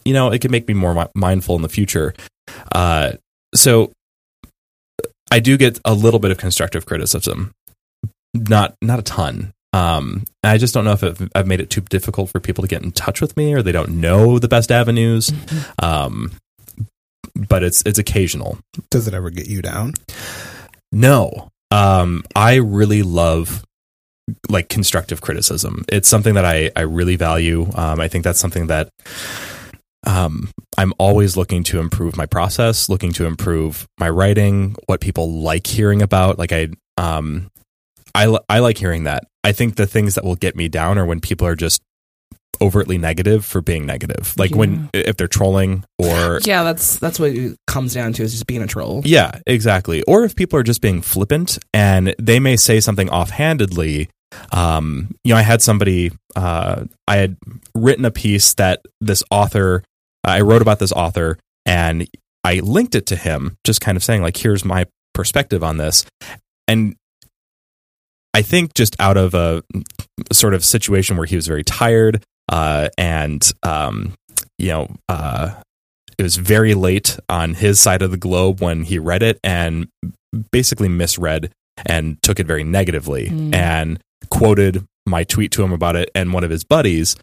[0.04, 2.12] you know, it can make me more mi- mindful in the future.
[2.74, 3.12] Uh,
[3.54, 3.92] so
[5.30, 7.52] I do get a little bit of constructive criticism,
[8.34, 9.52] not not a ton.
[9.72, 12.68] Um, I just don't know if I've, I've made it too difficult for people to
[12.68, 15.32] get in touch with me, or they don't know the best avenues.
[15.80, 16.32] Um,
[17.48, 18.58] but it's it's occasional.
[18.90, 19.94] Does it ever get you down?
[20.92, 21.48] No.
[21.70, 23.64] Um, I really love
[24.48, 25.84] like constructive criticism.
[25.88, 27.68] It's something that I, I really value.
[27.74, 28.90] Um, I think that's something that
[30.06, 35.40] um, I'm always looking to improve my process, looking to improve my writing, what people
[35.40, 36.38] like hearing about.
[36.38, 37.48] Like I, um,
[38.14, 39.24] I, I like hearing that.
[39.42, 41.80] I think the things that will get me down are when people are just
[42.62, 44.34] overtly negative for being negative.
[44.38, 48.32] Like when, if they're trolling or Yeah, that's that's what it comes down to is
[48.32, 49.02] just being a troll.
[49.04, 50.02] yeah, exactly.
[50.04, 54.08] Or if people are just being flippant and they may say something offhandedly.
[54.50, 57.36] Um, you know, I had somebody, uh, I had
[57.74, 59.82] written a piece that this author,
[60.24, 62.08] I wrote about this author and
[62.42, 66.06] I linked it to him, just kind of saying, like, here's my perspective on this.
[66.66, 66.96] And
[68.32, 69.62] I think just out of a
[70.32, 74.14] sort of situation where he was very tired, uh, and, um,
[74.58, 75.54] you know, uh,
[76.18, 79.88] it was very late on his side of the globe when he read it and
[80.50, 81.50] basically misread
[81.86, 83.54] and took it very negatively Mm.
[83.54, 83.98] and
[84.30, 87.16] quoted my tweet to him about it and one of his buddies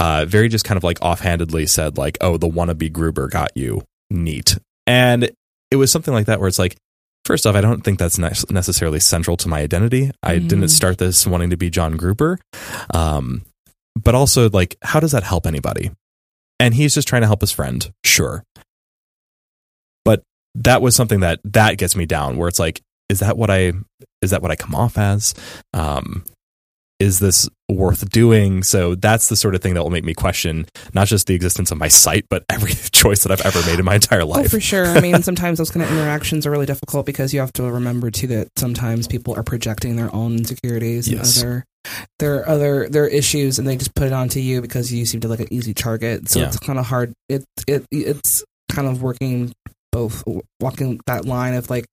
[0.00, 3.82] uh, very just kind of like offhandedly said like oh the wannabe gruber got you
[4.10, 5.30] neat and
[5.70, 6.76] it was something like that where it's like
[7.24, 10.48] first off i don't think that's ne- necessarily central to my identity i Mm.
[10.48, 12.38] didn't start this wanting to be john gruber
[12.92, 13.42] um,
[14.02, 15.90] but also like how does that help anybody
[16.58, 18.44] and he's just trying to help his friend sure
[20.04, 20.22] but
[20.54, 23.72] that was something that that gets me down where it's like is that what i
[24.22, 25.34] is that what i come off as
[25.74, 26.24] um
[26.98, 30.66] is this worth doing so that's the sort of thing that will make me question
[30.92, 33.84] not just the existence of my site but every choice that i've ever made in
[33.86, 34.36] my entire life.
[34.38, 34.86] Oh, life for sure.
[34.86, 38.10] I mean, sometimes those kind of interactions are really difficult because you have to remember
[38.10, 41.38] too that sometimes people are projecting their own insecurities Yes.
[41.40, 41.64] and other
[42.18, 45.28] their other their issues, and they just put it onto you because you seem to
[45.28, 46.28] like an easy target.
[46.28, 46.46] So Yeah.
[46.48, 47.12] it's kind of hard.
[47.28, 49.52] It it it's kind of working
[49.92, 50.22] both
[50.60, 51.86] walking that line of like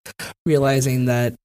[0.45, 1.36] realizing that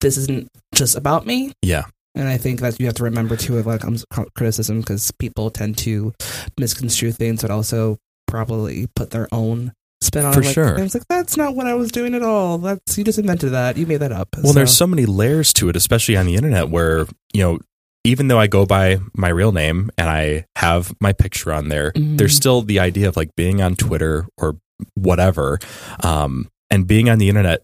[0.00, 1.52] this isn't just about me.
[1.62, 1.84] yeah
[2.14, 3.96] And I think that you have to remember too of like um,
[4.36, 6.12] criticism because people tend to
[6.60, 10.44] misconstrue things, but also probably put their own spin on For it.
[10.46, 10.78] Like, sure.
[10.78, 12.58] I was like, that's not what I was doing at all.
[12.58, 13.76] That's you just invented that.
[13.78, 14.28] You made that up.
[14.42, 17.58] Well, there's so many layers to it, especially on the internet, where you know,
[18.04, 21.92] even though I go by my real name and I have my picture on there,
[21.92, 22.18] Mhm.
[22.18, 24.56] there's still the idea of like being on Twitter or
[24.94, 25.58] whatever,
[26.02, 27.62] um, and being on the internet.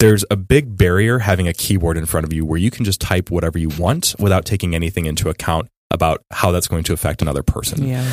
[0.00, 3.00] There's a big barrier having a keyboard in front of you where you can just
[3.00, 7.22] type whatever you want without taking anything into account about how that's going to affect
[7.22, 8.04] another person yeah.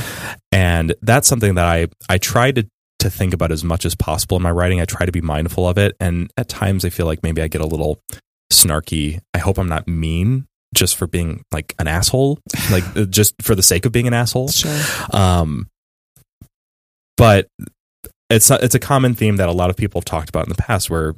[0.53, 2.65] and that's something that I I try to
[2.99, 4.79] to think about as much as possible in my writing.
[4.79, 7.47] I try to be mindful of it, and at times I feel like maybe I
[7.49, 7.99] get a little
[8.53, 9.19] snarky.
[9.33, 12.39] I hope I'm not mean just for being like an asshole,
[12.71, 14.49] like just for the sake of being an asshole.
[14.49, 14.77] Sure.
[15.11, 15.67] Um,
[17.17, 17.47] but
[18.29, 20.49] it's not, it's a common theme that a lot of people have talked about in
[20.49, 21.15] the past, where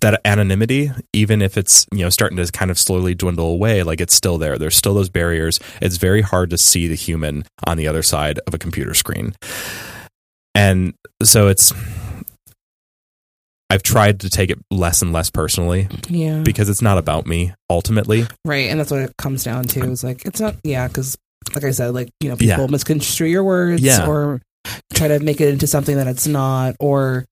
[0.00, 4.00] that anonymity, even if it's you know starting to kind of slowly dwindle away, like
[4.00, 4.58] it's still there.
[4.58, 5.58] There's still those barriers.
[5.80, 9.34] It's very hard to see the human on the other side of a computer screen,
[10.54, 11.72] and so it's
[13.70, 16.40] I've tried to take it less and less personally Yeah.
[16.40, 18.26] because it's not about me ultimately.
[18.44, 19.90] Right, and that's what it comes down to.
[19.90, 21.16] Is like it's not, yeah, because
[21.54, 22.56] like I said, like you know, Yeah.
[22.56, 24.06] people misconstrue your words Yeah.
[24.06, 24.40] or
[24.94, 27.24] try to make it into something that it's not, or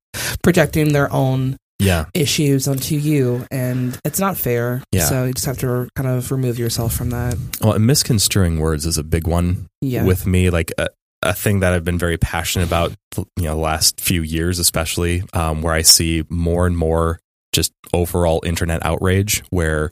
[0.43, 2.07] projecting their own Yeah.
[2.15, 4.83] issues onto you, and it's not fair.
[4.93, 5.07] Yeah.
[5.09, 7.37] So you just have to kind of remove yourself from that.
[7.63, 10.05] Well, misconstruing words is a big one Yeah.
[10.05, 10.49] with me.
[10.51, 10.89] Like a,
[11.23, 15.23] a thing that I've been very passionate about, you know, the last few years, especially,
[15.33, 17.19] um, where I see more and more
[17.53, 19.91] just overall internet outrage where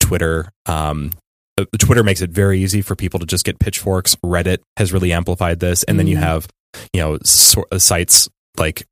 [0.00, 1.10] Twitter, um,
[1.58, 4.16] uh, Twitter makes it very easy for people to just get pitchforks.
[4.24, 6.20] Reddit has really amplified this, and then you Mhm.
[6.20, 6.48] have,
[6.92, 8.84] you know, sor- uh, sites like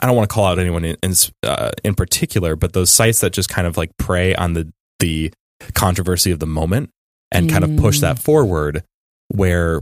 [0.00, 1.12] I don't want to call out anyone in in,
[1.44, 4.70] uh, in particular, but those sites that just kind of like prey on the
[5.00, 5.32] the
[5.74, 6.90] controversy of the moment
[7.32, 8.02] and kind of push Mm.
[8.02, 8.82] that forward,
[9.28, 9.80] where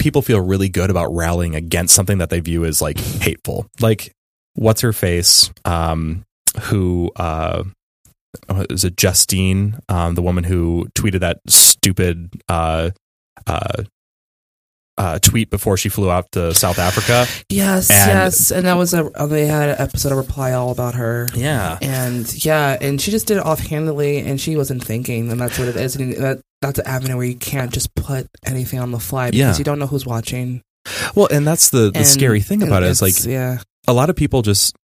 [0.00, 4.12] people feel really good about rallying against something that they view as like hateful, like
[4.54, 6.24] what's her face, um,
[6.62, 7.62] who uh,
[8.70, 12.90] is it Justine, um, the woman who tweeted that stupid uh,
[13.46, 13.84] uh,
[15.00, 17.26] uh, tweet before she flew out to South Africa.
[17.48, 20.94] yes, and- yes, and that was a they had an episode of Reply all about
[20.94, 21.26] her.
[21.34, 25.58] Yeah, And yeah, and she just did it offhandedly, and she wasn't thinking, and that's
[25.58, 25.96] what it is.
[25.96, 29.38] And that that's an avenue where you can't just put anything on the fly because
[29.38, 29.56] Yeah.
[29.58, 30.60] you don't know who's watching.
[31.14, 33.58] well, and that's the the And- scary thing about it is like yeah,
[33.88, 34.76] a lot of people just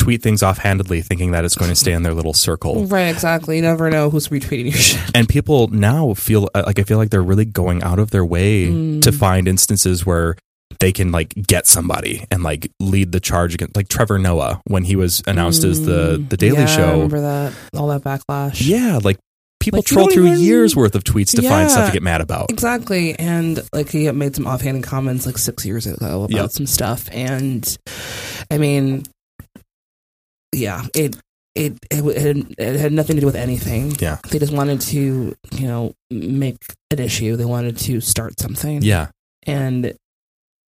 [0.00, 2.86] tweet things offhandedly, thinking that it's going to stay in their little circle.
[2.86, 3.56] right, exactly.
[3.56, 5.00] You never know who's retweeting your shit.
[5.14, 8.24] and people now feel uh, like I feel like they're really going out of their
[8.24, 9.02] way Mm.
[9.02, 10.36] to find instances where
[10.78, 14.84] they can like get somebody and like lead the charge against like Trevor Noah when
[14.84, 16.90] he was announced as the Mm, the Daily yeah, I Show.
[16.92, 18.66] remember that all that backlash.
[18.66, 19.18] Yeah, like
[19.58, 22.20] people Like, troll through even- years worth of tweets to find stuff to get mad
[22.22, 22.50] about.
[22.50, 23.18] Exactly.
[23.18, 26.50] And like he made some offhanded comments like six years ago about Yep.
[26.52, 27.08] some stuff.
[27.12, 27.76] And
[28.50, 29.04] I mean,
[30.52, 31.16] yeah, it,
[31.54, 33.92] it, it, it, had, it had nothing to do with anything.
[33.98, 34.18] Yeah.
[34.28, 36.58] They just wanted to, you know, make
[36.90, 37.36] an issue.
[37.36, 38.82] They wanted to start something.
[38.82, 39.08] Yeah,
[39.46, 39.94] And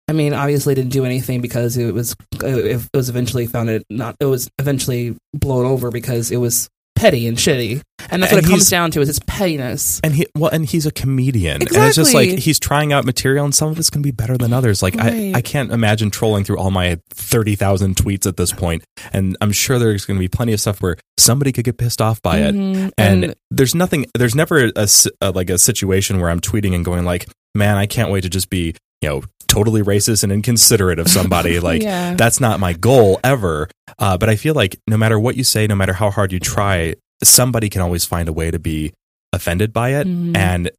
[0.07, 4.15] I mean, obviously didn't do anything because it was, it was eventually found it not,
[4.19, 7.81] it was eventually blown over because it was petty and shitty.
[8.09, 9.99] And that's And what it comes down to is it's pettiness.
[10.03, 13.43] and he well, and he's a comedian, and it's just like he's trying out material,
[13.45, 14.81] and some of it's going to be better than others.
[14.81, 15.33] Like Right.
[15.35, 18.83] I, I can't imagine trolling through all my thirty thousand tweets at this point,
[19.13, 22.01] and I'm sure there's going to be plenty of stuff where somebody could get pissed
[22.01, 22.55] off by it.
[22.55, 22.91] Mhm.
[22.97, 24.87] and, there's nothing there's never a,
[25.21, 28.29] a like a situation where i'm tweeting and going like man i can't wait to
[28.29, 32.15] just be you know totally racist and inconsiderate of somebody like Yeah.
[32.15, 35.67] that's not my goal ever uh, but i feel like no matter what you say
[35.67, 38.93] no matter how hard you try somebody can always find a way to be
[39.33, 40.35] offended by it Mhm.
[40.35, 40.71] and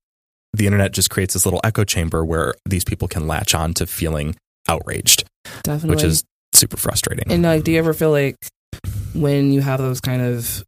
[0.53, 3.87] the internet just creates this little echo chamber where these people can latch on to
[3.87, 4.35] feeling
[4.69, 5.25] outraged
[5.63, 5.91] Definitely.
[5.91, 8.37] which is super frustrating And like, do you ever feel like
[9.15, 10.63] when you have those kind of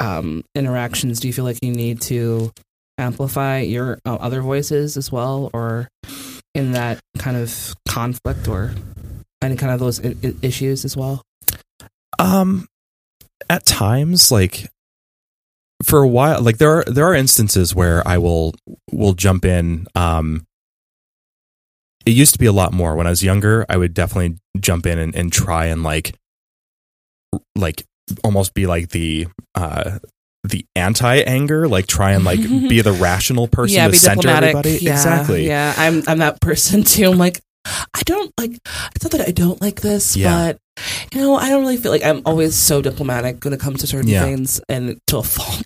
[0.00, 2.50] um, interactions, do you feel like you need to
[2.98, 5.88] amplify your uh, other voices as well, or
[6.54, 8.74] in that kind of conflict, or
[9.42, 11.22] any kind of those I- issues as well?
[12.18, 12.66] Um,
[13.48, 14.68] at times, like
[15.84, 18.54] for a while, like there are there are instances where I will
[18.90, 19.86] will jump in.
[19.94, 20.46] Um,
[22.04, 23.66] it used to be a lot more when I was younger.
[23.68, 26.14] I would definitely jump in and, and try and like
[27.54, 27.84] like
[28.24, 29.98] almost be like the uh
[30.44, 34.78] the anti anger, like try and like be the rational person yeah, to center everybody.
[34.80, 35.46] Yeah, exactly.
[35.46, 37.10] Yeah, I'm I'm that person too.
[37.10, 38.52] I'm like, I don't like.
[38.94, 40.52] It's not that I don't like this, Yeah.
[40.52, 40.58] but
[41.12, 43.86] you know, I don't really feel like I'm always so diplomatic when it comes to
[43.86, 44.22] certain Yeah.
[44.22, 45.64] things, and to a fault.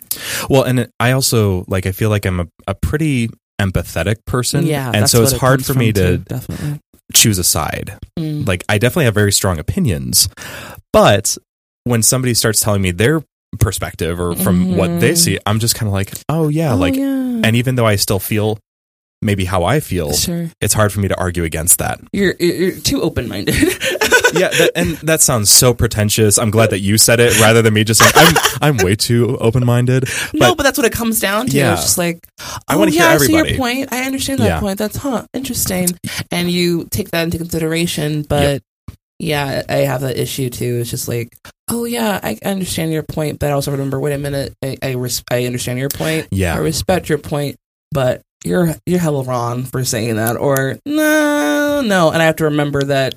[0.49, 3.29] Well, and I also like I feel like I'm a, a pretty
[3.61, 4.67] empathetic person.
[4.67, 6.81] Yeah, and so it's it hard for me to too, definitely.
[7.15, 7.99] choose a side.
[8.19, 8.47] Mm.
[8.49, 10.29] like I definitely have very strong opinions,
[10.93, 11.37] but
[11.85, 13.23] when somebody starts telling me their
[13.59, 15.17] perspective or from what they Mhm.
[15.19, 17.05] see, I'm just kind of like, oh yeah, Oh, like, yeah.
[17.45, 18.59] and even though I still feel
[19.21, 22.01] maybe how I feel, sure, it's hard for me to argue against that.
[22.12, 23.55] you're you're too open minded.
[24.35, 26.38] Yeah, that, and that sounds so pretentious.
[26.38, 29.37] I'm glad that you said it rather than me just saying I'm I'm way too
[29.37, 30.09] open minded.
[30.33, 31.55] no, but that's what it comes down to.
[31.55, 31.75] Yeah.
[31.75, 32.27] It's just like,
[32.67, 33.93] I oh, wanna hear yeah, I see your point.
[33.93, 34.59] I understand that Yeah.
[34.61, 34.79] point.
[34.79, 35.88] That's huh, interesting.
[36.31, 38.62] And you take that into consideration, but
[39.23, 40.79] yeah, I have that issue too.
[40.81, 41.29] It's just like,
[41.71, 44.91] oh yeah, I understand your point, but I also remember, wait a minute, I I,
[44.95, 46.27] res- I understand your point.
[46.33, 46.55] Yeah.
[46.55, 47.57] I respect your point,
[47.93, 52.11] but you're you're hella wrong for saying that, or no, no.
[52.11, 53.15] And I have to remember that,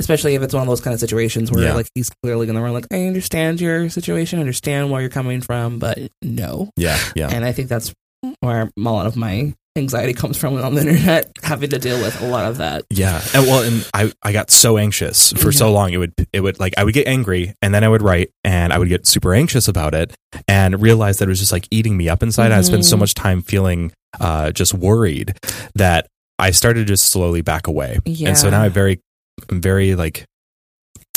[0.00, 1.74] especially if it's one of those kind of situations where Yeah.
[1.74, 5.78] like he's clearly gonna run like, I understand your situation, understand where you're coming from,
[5.78, 6.70] but no.
[6.76, 7.92] Yeah, yeah, And I think that's
[8.40, 12.20] where a lot of my anxiety comes from on the internet, having to deal with
[12.22, 12.84] a lot of that.
[12.90, 13.20] Yeah.
[13.34, 15.92] And well, and I, I got so anxious for so long.
[15.92, 18.72] It would, it would like, I would get angry and then I would write and
[18.72, 20.14] I would get super anxious about it
[20.46, 22.52] and realize that it was just like eating me up inside.
[22.52, 23.00] I spent so Mhm.
[23.00, 25.36] much time feeling, uh, just worried
[25.74, 26.06] that
[26.38, 27.98] I started to just slowly back away.
[28.06, 29.00] And so now I'm very,
[29.48, 30.24] I'm very like,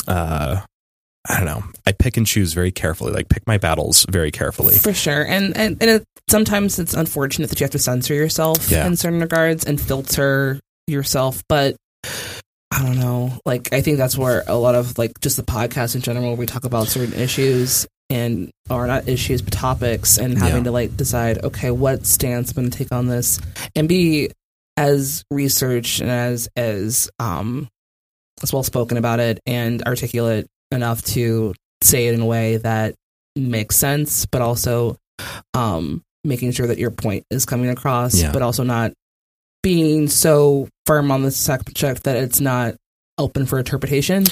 [0.07, 0.61] uh,
[1.29, 1.63] I don't know.
[1.85, 4.75] I pick and choose very carefully, like pick my battles very carefully.
[4.77, 8.69] For sure, and and, and it, sometimes it's unfortunate that you have to censor yourself
[8.71, 8.87] Yeah.
[8.87, 11.43] in certain regards and filter yourself.
[11.49, 11.75] But
[12.71, 13.37] I don't know.
[13.45, 16.45] Like I think that's where a lot of like just the podcast in general, we
[16.45, 20.63] talk about certain issues and or not issues but topics, and having Yeah.
[20.63, 23.41] to like decide, okay, what stance I'm going to take on this,
[23.75, 24.31] and be
[24.77, 27.67] as researched and as as um
[28.43, 32.95] as well spoken about it and articulate enough to say it in a way that
[33.35, 34.97] makes sense, but also
[35.53, 38.31] um, making sure that your point is coming across, Yeah.
[38.31, 38.93] but also not
[39.63, 42.75] being so firm on the subject that it's not
[43.17, 44.23] open for interpretation.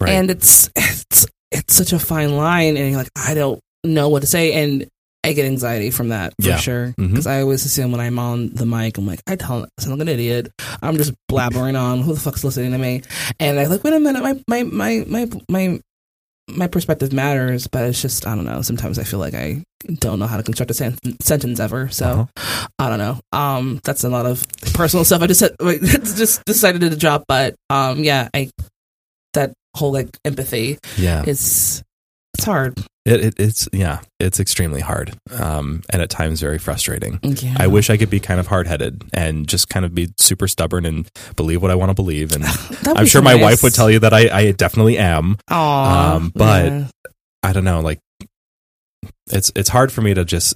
[0.00, 0.10] Right.
[0.12, 4.20] And it's it's it's such a fine line, and you're like, I don't know what
[4.20, 4.86] to say, and
[5.22, 6.56] I get anxiety from that for Yeah.
[6.56, 6.94] sure.
[6.96, 9.98] Because I always assume when I'm on the mic, I'm like, I tell I sound
[9.98, 10.50] like an idiot.
[10.80, 12.00] I'm just blabbering on.
[12.00, 13.02] Who the fuck's listening to me?
[13.38, 15.80] And I like, wait a minute, my my my my my
[16.48, 18.62] my perspective matters, but it's just I don't know.
[18.62, 19.62] Sometimes I feel like I
[20.00, 21.88] don't know how to construct a sen- sentence ever.
[21.90, 22.66] So Uh-huh.
[22.78, 23.20] I don't know.
[23.32, 24.42] Um, that's a lot of
[24.74, 25.20] personal stuff.
[25.22, 28.50] I just said, wait, just decided to drop, but um, yeah, I
[29.34, 31.22] that whole like empathy yeah.
[31.24, 31.82] is
[32.40, 32.78] it's hard.
[33.06, 35.16] It, it, it's, yeah, it's extremely hard.
[35.38, 37.18] Um, and at times very frustrating.
[37.22, 37.56] Yeah.
[37.58, 40.46] I wish I could be kind of hard headed and just kind of be super
[40.46, 42.32] stubborn and believe what I want to believe.
[42.34, 42.44] And
[42.86, 45.36] I'm sure so my wife would tell you that I, I definitely am.
[45.48, 46.86] Aw, Um, but- yeah.
[47.42, 48.00] I don't know, like
[49.32, 50.54] it's it's hard for me to just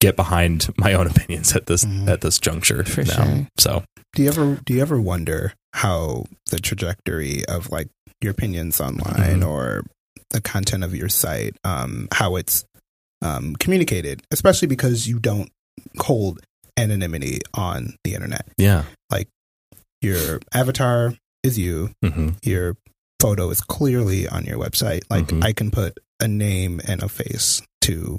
[0.00, 2.08] get behind my own opinions at this Mhm.
[2.08, 3.24] at this juncture For now.
[3.24, 3.46] sure.
[3.58, 7.88] So Do you ever do you ever wonder how the trajectory of like
[8.20, 9.48] your opinions online Mhm.
[9.48, 9.84] or
[10.30, 12.64] the content of your site, um, how it's
[13.22, 15.50] um, communicated, especially because you don't
[15.98, 16.40] hold
[16.76, 18.46] anonymity on the internet.
[18.58, 19.28] yeah, Like
[20.02, 21.90] Your avatar is you.
[22.04, 22.76] hmm Your
[23.20, 25.02] photo is clearly on your website.
[25.08, 25.42] Like Mhm.
[25.44, 28.18] I can put a name and a face to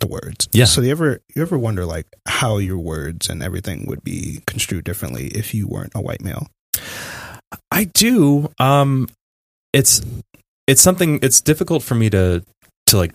[0.00, 0.48] the words.
[0.52, 0.66] Yeah.
[0.66, 4.84] So you ever you ever wonder like how your words and everything would be construed
[4.84, 6.48] differently if you weren't a white male?
[7.70, 8.50] I do.
[8.58, 9.08] Um,
[9.72, 10.02] it's
[10.66, 11.18] it's something.
[11.22, 12.42] It's difficult for me to
[12.86, 13.12] to like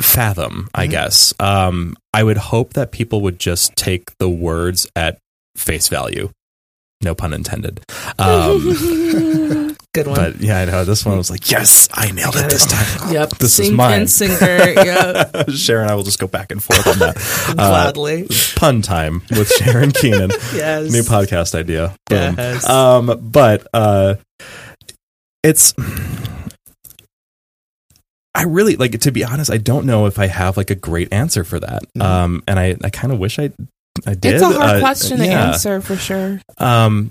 [0.00, 0.68] fathom.
[0.74, 0.90] I Mhm.
[0.90, 1.34] guess.
[1.40, 5.18] Um, I would hope that people would just take the words at
[5.56, 6.30] face value.
[7.02, 7.80] No pun intended.
[8.18, 10.16] Um, Good one.
[10.16, 13.10] but yeah, I know this one was like, yes, I nailed it this time.
[13.12, 13.30] yep.
[13.38, 14.00] This is Sink mine.
[14.00, 14.44] and sinker.
[14.46, 15.50] Yep.
[15.54, 17.16] Cher and I will just go back and forth on that.
[17.50, 17.54] Uh,
[17.92, 18.28] Gladly.
[18.56, 20.30] pun time with Cher and Keenan.
[20.54, 20.90] yes.
[20.92, 21.94] New podcast idea.
[22.08, 22.34] Boom.
[22.36, 22.68] Yes.
[22.68, 24.14] Um, but uh,
[25.42, 25.72] it's.
[28.36, 29.50] I really like to be honest.
[29.50, 31.82] I don't know if I have like a great answer for that.
[31.96, 32.02] Mhm.
[32.02, 33.50] Um, and I, I kind of wish I,
[34.06, 34.34] I did.
[34.34, 36.40] It's a hard Uh, question to answer for sure.
[36.58, 37.10] Um,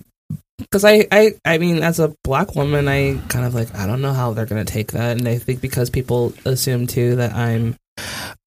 [0.57, 4.01] Because I, I, I mean, as a black woman, I kind of like I don't
[4.01, 7.75] know how they're gonna take that, and I think because people assume too that I'm,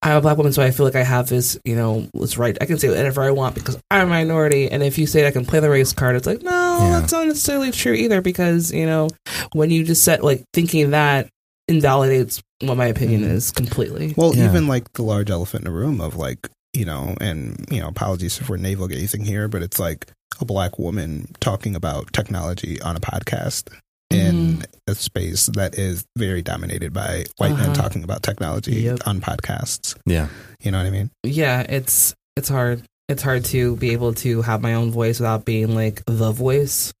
[0.01, 2.57] I'm a black woman, so I feel like I have this, you know, this right.
[2.59, 5.31] I can say whatever I want because I'm a minority, and if you say I
[5.31, 6.99] can play the race card, it's like no, Yeah.
[6.99, 8.21] that's not necessarily true either.
[8.21, 9.09] Because you know,
[9.53, 11.27] when you just set like thinking that
[11.69, 14.13] invalidates what my opinion is completely.
[14.17, 14.49] Well, Yeah.
[14.49, 17.87] even like the large elephant in the room of like, you know, and, you know,
[17.87, 20.07] apologies if we're navel gazing here, but it's like
[20.41, 23.69] a black woman talking about technology on a podcast
[24.11, 27.73] in a space that is very dominated by white men Uh-huh.
[27.73, 28.99] talking about technology Yep.
[29.05, 29.95] on podcasts.
[30.05, 30.27] yeah.
[30.61, 31.11] You know what I mean?
[31.23, 32.83] yeah, it's it's hard.
[33.07, 36.93] It's hard to be able to have my own voice without being like the voice.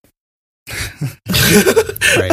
[2.17, 2.31] Right.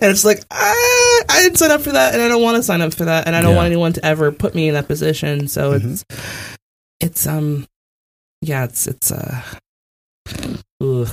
[0.00, 2.62] And it's like I, I didn't sign up for that, and I don't want to
[2.62, 3.56] sign up for that, and I don't Yeah.
[3.56, 5.48] want anyone to ever put me in that position.
[5.48, 5.92] So Mhm.
[5.92, 6.04] it's
[7.00, 7.66] it's um
[8.40, 9.42] yeah, it's it's uh
[10.30, 11.04] ugh, Well,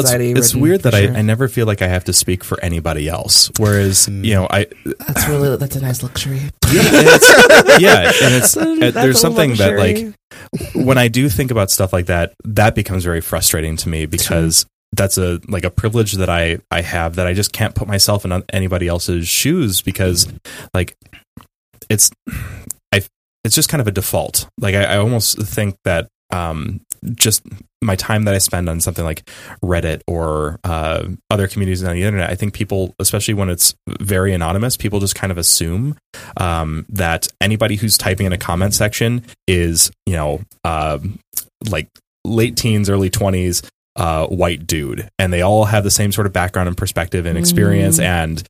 [0.00, 0.32] it's, anxiety.
[0.32, 1.14] it's weird that sure.
[1.14, 3.50] I, I never feel like I have to speak for anybody else.
[3.58, 4.24] Whereas, Mm.
[4.24, 4.66] you know, I
[5.06, 6.40] that's really that's a nice luxury.
[6.72, 10.14] yeah, and it's, yeah, and it's uh, there's a something that like
[10.74, 14.66] when I do think about stuff like that, that becomes very frustrating to me because
[14.96, 18.24] that's a like a privilege that I I have that I just can't put myself
[18.24, 20.32] in anybody else's shoes because
[20.74, 20.96] like
[21.88, 22.10] it's
[22.92, 23.02] I
[23.44, 24.48] it's just kind of a default.
[24.58, 26.80] Like I, I almost think that um
[27.14, 27.42] just
[27.82, 29.28] my time that I spend on something like
[29.62, 34.32] Reddit or uh, other communities on the internet, I think people, especially when it's very
[34.32, 35.96] anonymous, people just kind of assume
[36.38, 41.20] um, that anybody who's typing in a comment section is, you know, um,
[41.70, 41.88] like
[42.24, 46.32] late teens, early 20s uh, white dude, and they all have the same sort of
[46.32, 48.04] background and perspective and experience, Mm.
[48.04, 48.42] and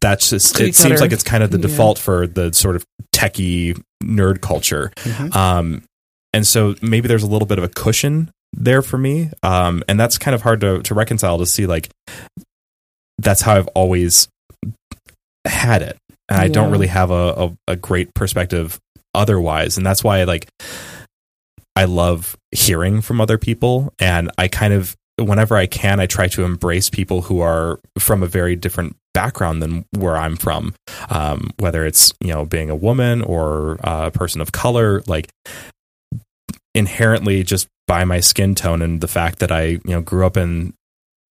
[0.00, 1.62] that's just Cookie it seems like it's kind of the Yeah.
[1.68, 2.84] default for the sort of
[3.14, 4.92] techie nerd culture.
[4.96, 5.34] Mhm.
[5.34, 5.82] Um,
[6.34, 9.30] and so maybe there's a little bit of a cushion there for me.
[9.42, 11.88] Um, and that's kind of hard to, to reconcile to see like
[13.18, 14.28] that's how I've always
[15.46, 15.96] had it.
[16.28, 18.78] And I don't really have a, a, a great perspective
[19.14, 19.76] otherwise.
[19.78, 20.48] And that's why like
[21.78, 26.26] I love hearing from other people and I kind of whenever I can I try
[26.26, 30.74] to embrace people who are from a very different background than where I'm from.
[31.08, 35.28] Um, whether it's, you know, being a woman or a person of color, like
[36.74, 40.36] inherently just by my skin tone and the fact that I, you know, grew up
[40.36, 40.74] in,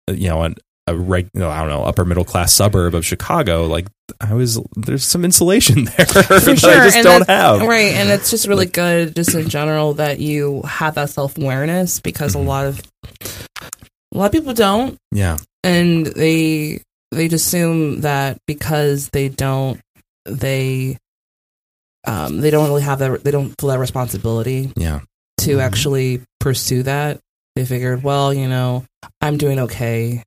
[0.07, 0.55] you know, an,
[0.87, 3.87] a reg, no, I don't know, upper middle class suburb of Chicago, like
[4.21, 7.61] I was, there's some insulation there For that I just and don't have.
[7.61, 11.99] Right, and it's just really good, just in general, that you have that self awareness
[11.99, 12.39] because Mhm.
[12.39, 12.81] a lot of
[14.13, 15.37] a lot of people don't, Yeah.
[15.63, 16.81] and they
[17.11, 19.79] they just assume that because they don't,
[20.25, 20.97] they
[22.05, 25.01] um they don't really have that they don't feel that responsibility Yeah.
[25.41, 25.61] to Mhm.
[25.63, 27.19] actually pursue that.
[27.55, 28.85] They figured, well, you know,
[29.19, 30.23] I'm doing okay.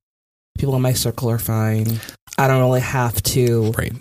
[0.58, 2.00] People in my circle are fine.
[2.38, 3.92] I don't really have to Right.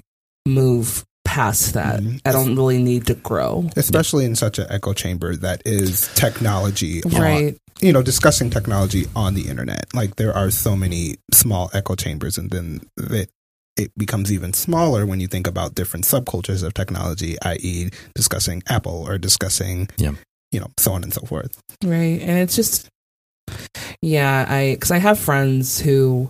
[0.48, 2.02] move past that.
[2.02, 2.22] Mhm.
[2.26, 3.70] I don't really need to grow.
[3.78, 7.58] especially in such an echo chamber that is technology on- Right.
[7.82, 12.38] you know discussing technology on the internet like there are so many small echo chambers
[12.38, 13.30] and then it
[13.78, 19.06] it becomes even smaller when you think about different subcultures of technology i.e discussing apple
[19.08, 20.14] or discussing Yeah.
[20.52, 22.20] you know so on and so forth Right.
[22.22, 22.88] And it's just,
[24.02, 26.30] yeah, I, cause I have friends who,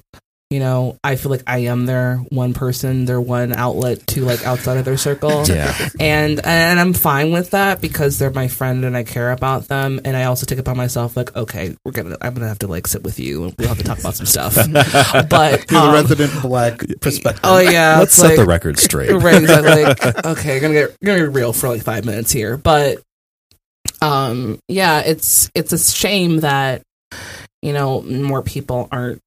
[0.50, 4.44] you know, I feel like I am their one person, their one outlet to like
[4.48, 5.44] outside of their circle.
[5.48, 5.76] Yeah.
[6.00, 10.00] And, and I'm fine with that because they're my friend and I care about them.
[10.06, 12.68] And I also take it upon myself, like, okay, we're gonna, I'm gonna have to
[12.68, 14.56] like sit with you and we'll have to talk about some stuff.
[15.30, 19.12] But, You're the um, resident black perspective oh yeah, Let's it's set the record straight.
[19.22, 22.32] right exactly like okay I'm gonna get I'm gonna get real for like five minutes
[22.32, 22.98] here but
[24.02, 26.82] um yeah it's it's a shame that
[27.62, 29.20] you know more people aren't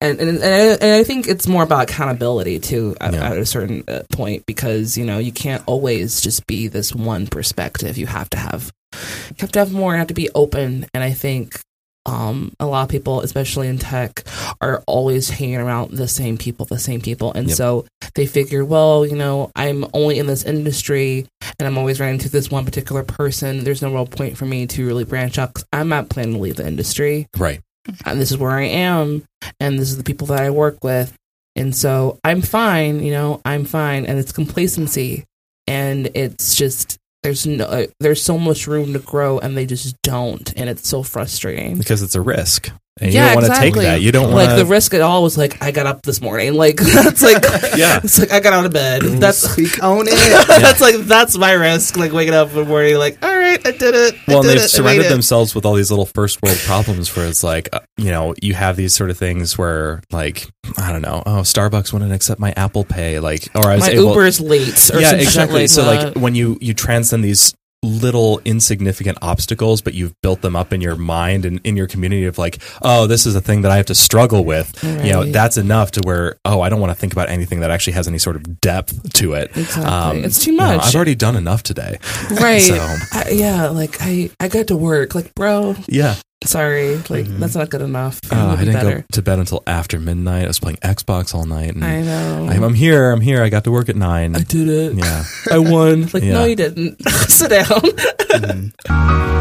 [0.00, 3.30] and and, and, I, and I think it's more about accountability too at, Yeah.
[3.30, 7.26] at a certain uh, point because you know you can't always just be this one
[7.28, 7.96] perspective.
[7.96, 9.92] You have to have you have to have more.
[9.92, 10.86] You have to be open.
[10.92, 11.60] And I think
[12.06, 14.24] um, a lot of people, especially in tech,
[14.60, 17.32] are always hanging around the same people, the same people.
[17.32, 17.56] And Yep.
[17.56, 21.26] so they figure, well, you know, I'm only in this industry
[21.58, 23.64] and I'm always running into this one particular person.
[23.64, 26.40] There's no real point for me to really branch out 'cause I'm not planning to
[26.40, 27.26] leave the industry.
[27.36, 27.60] Right.
[28.04, 29.22] And this is where I am.
[29.60, 31.12] And this is the people that I work with.
[31.54, 34.06] And so I'm fine, you know, I'm fine.
[34.06, 35.24] And it's complacency.
[35.66, 40.00] And it's just, there's no, uh, there's so much room to grow and they just
[40.02, 40.52] don't.
[40.56, 41.78] And it's so frustrating.
[41.78, 42.70] Because it's a risk.
[43.00, 43.84] And you Yeah, don't want to take exactly.
[43.86, 44.00] that.
[44.02, 46.54] You don't want like the risk at all was like I got up this morning.
[46.54, 47.42] Like that's like
[47.76, 48.00] Yeah.
[48.04, 49.00] it's like I got out of bed.
[49.02, 51.96] That's speak on it that's like that's my risk.
[51.96, 54.14] Like waking up in the morning, like all right, I did it.
[54.14, 54.58] I well, and did they've it.
[54.58, 55.08] I made surrounded it.
[55.08, 58.52] themselves with all these little first world problems where it's like, uh, you know, you
[58.54, 62.52] have these sort of things where, like, I don't know, oh, Starbucks wouldn't accept my
[62.56, 64.68] Apple Pay, like, or I was My able, Uber's late.
[64.92, 65.60] Or yeah, some shit exactly.
[65.62, 66.04] Like so, that.
[66.14, 70.80] like, when you you transcend these little insignificant obstacles, but you've built them up in
[70.80, 73.76] your mind and in your community of like, oh, this is a thing that I
[73.76, 74.82] have to struggle with.
[74.82, 77.70] You know, that's enough to where, oh, I don't want to think about anything that
[77.70, 79.56] actually has any sort of depth to it.
[79.56, 79.84] Exactly.
[79.84, 80.86] Um, it's too you know, much.
[80.86, 81.98] I've already done enough today.
[82.30, 82.62] right.
[82.62, 82.76] So,
[83.12, 85.14] I, yeah, like I I got to work.
[85.14, 86.16] Like bro, yeah.
[86.46, 87.38] Sorry, like Mhm.
[87.38, 88.20] that's not good enough.
[88.30, 88.98] Oh, I didn't better.
[89.00, 90.44] go to bed until after midnight.
[90.44, 91.74] I was playing Xbox all night.
[91.74, 92.48] And I know.
[92.50, 93.10] I'm, I'm here.
[93.10, 93.42] I'm here.
[93.42, 94.34] I got to work at nine.
[94.36, 94.94] I did it.
[94.94, 95.24] yeah.
[95.50, 96.08] I won.
[96.12, 96.32] Like Yeah.
[96.34, 97.02] no, you didn't.
[97.28, 97.66] Sit down.
[97.66, 98.72] Mhm.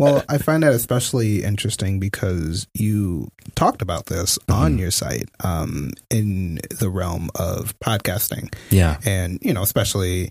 [0.00, 3.26] Well, I find that especially interesting because you
[3.56, 4.78] talked about this on Mhm.
[4.78, 8.54] your site um, in the realm of podcasting.
[8.70, 8.98] Yeah.
[9.04, 10.30] And, you know, especially,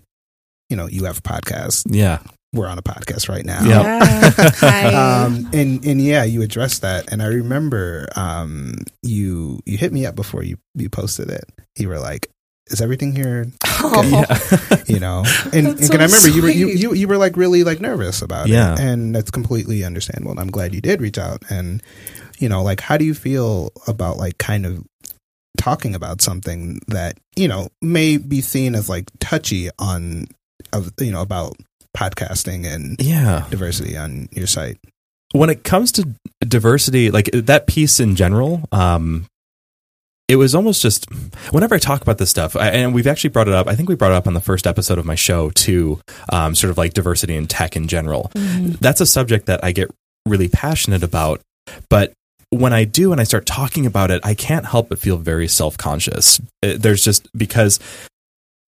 [0.70, 1.82] you know, you have a podcast.
[1.90, 2.20] Yeah.
[2.52, 3.62] We're on a podcast right now.
[3.64, 3.98] Yeah.
[4.62, 5.24] Yeah.
[5.26, 10.06] Um, and and yeah, you addressed that, and I remember um, you you hit me
[10.06, 11.44] up before you you posted it.
[11.76, 12.30] You were like,
[12.68, 13.46] "Is everything here?"
[13.80, 14.02] Oh.
[14.02, 14.82] Yeah.
[14.88, 15.22] You know,
[15.52, 17.62] and, That's and can I so remember you were you, you you were like really
[17.64, 18.72] like nervous about Yeah.
[18.72, 20.32] it, and that's completely understandable.
[20.32, 21.82] And I'm glad you did reach out, and
[22.38, 24.84] you know, like, how do you feel about like kind of
[25.58, 30.26] talking about something that you know may be seen as like touchy on
[30.72, 31.56] of you know about
[31.96, 33.46] podcasting and yeah.
[33.50, 34.78] diversity on your site.
[35.32, 36.08] when it comes to
[36.40, 39.26] diversity, like that piece in general, um,
[40.28, 41.06] it was almost just
[41.52, 43.66] whenever I talk about this stuff, I, and we've actually brought it up.
[43.66, 46.00] I think we brought it up on the first episode of my show too.
[46.30, 48.30] Um, sort of like diversity in tech in general.
[48.34, 48.78] Mhm.
[48.78, 49.90] That's a subject that I get
[50.26, 51.40] really passionate about.
[51.88, 52.12] But
[52.50, 55.48] when I do and I start talking about it, I can't help but feel very
[55.48, 56.40] self conscious.
[56.62, 57.78] There's just because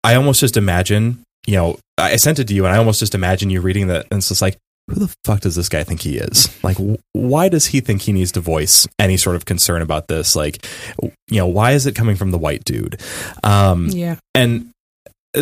[0.03, 3.15] I almost just imagine, you know, I sent it to you and I almost just
[3.15, 4.57] imagine you reading that and it's just like,
[4.89, 6.49] who the fuck does this guy think he is?
[6.65, 6.77] Like,
[7.13, 10.37] why does he think he needs to voice any sort of concern about this?
[10.37, 10.67] Like,
[11.03, 13.01] you know, why is it coming from the white dude?
[13.43, 14.17] Um, yeah.
[14.35, 14.71] And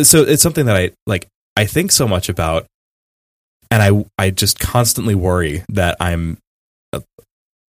[0.01, 1.27] so it's something that I like,
[1.57, 2.65] I think so much about.
[3.69, 6.37] And I, I just constantly worry that I'm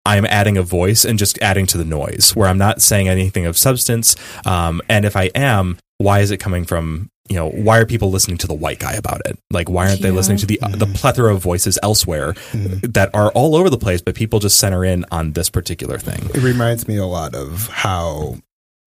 [0.05, 3.45] I'm adding a voice and just adding to the noise where I'm not saying anything
[3.45, 4.15] of substance.
[4.45, 8.11] Um, and if I am, why is it coming from, you know, why are people
[8.11, 9.39] listening to the white guy about it?
[9.49, 10.07] Like, why aren't yeah.
[10.07, 10.77] they listening to the, mm-hmm.
[10.77, 12.91] the plethora of voices elsewhere mm-hmm.
[12.91, 16.29] that are all over the place, but people just center in on this particular thing?
[16.33, 18.35] It reminds me a lot of how,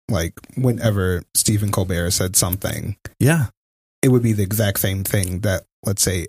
[0.09, 3.49] like, whenever Stephen Colbert said something, yeah,
[4.03, 6.27] it would be the exact same thing that, let's say,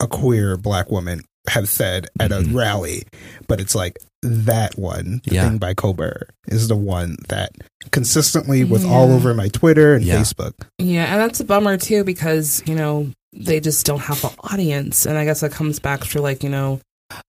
[0.00, 2.56] a queer black woman have said at a mm-hmm.
[2.56, 3.04] rally,
[3.48, 3.98] but it's like
[4.46, 5.48] that one, the yeah.
[5.48, 7.52] thing by Colbert, is the one that
[7.90, 8.90] consistently was yeah.
[8.90, 10.20] all over my Twitter and yeah.
[10.20, 10.54] Facebook.
[10.78, 15.06] Yeah, and that's a bummer too because you know they just don't have an audience,
[15.06, 16.80] and I guess that comes back to like you know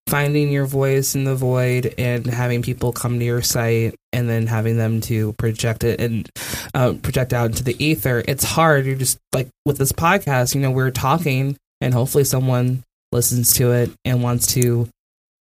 [0.07, 4.47] finding your voice in the void and having people come to your site and then
[4.47, 6.29] having them to project it and
[6.73, 8.23] uh, project out into the ether.
[8.27, 8.85] It's hard.
[8.85, 13.71] You're just like with this podcast, you know, we're talking and hopefully someone listens to
[13.71, 14.89] it and wants to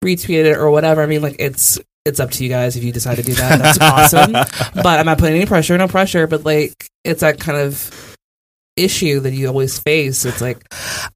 [0.03, 1.01] retweet it or whatever.
[1.01, 3.59] I mean, like it's it's up to you guys if you decide to do that.
[3.59, 4.33] That's awesome.
[4.75, 6.27] But I'm not putting any pressure, no pressure.
[6.27, 8.15] But like it's that kind of
[8.75, 10.25] issue that you always face.
[10.25, 10.63] It's like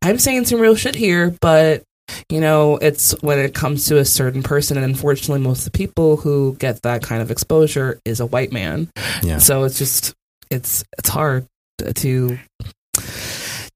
[0.01, 1.84] I'm saying some real shit here, but
[2.29, 5.77] you know, it's when it comes to a certain person, and unfortunately, most of the
[5.77, 8.89] people who get that kind of exposure is a white man.
[9.23, 9.38] Yeah.
[9.38, 10.13] So it's just
[10.49, 11.45] it's it's hard
[11.95, 12.38] to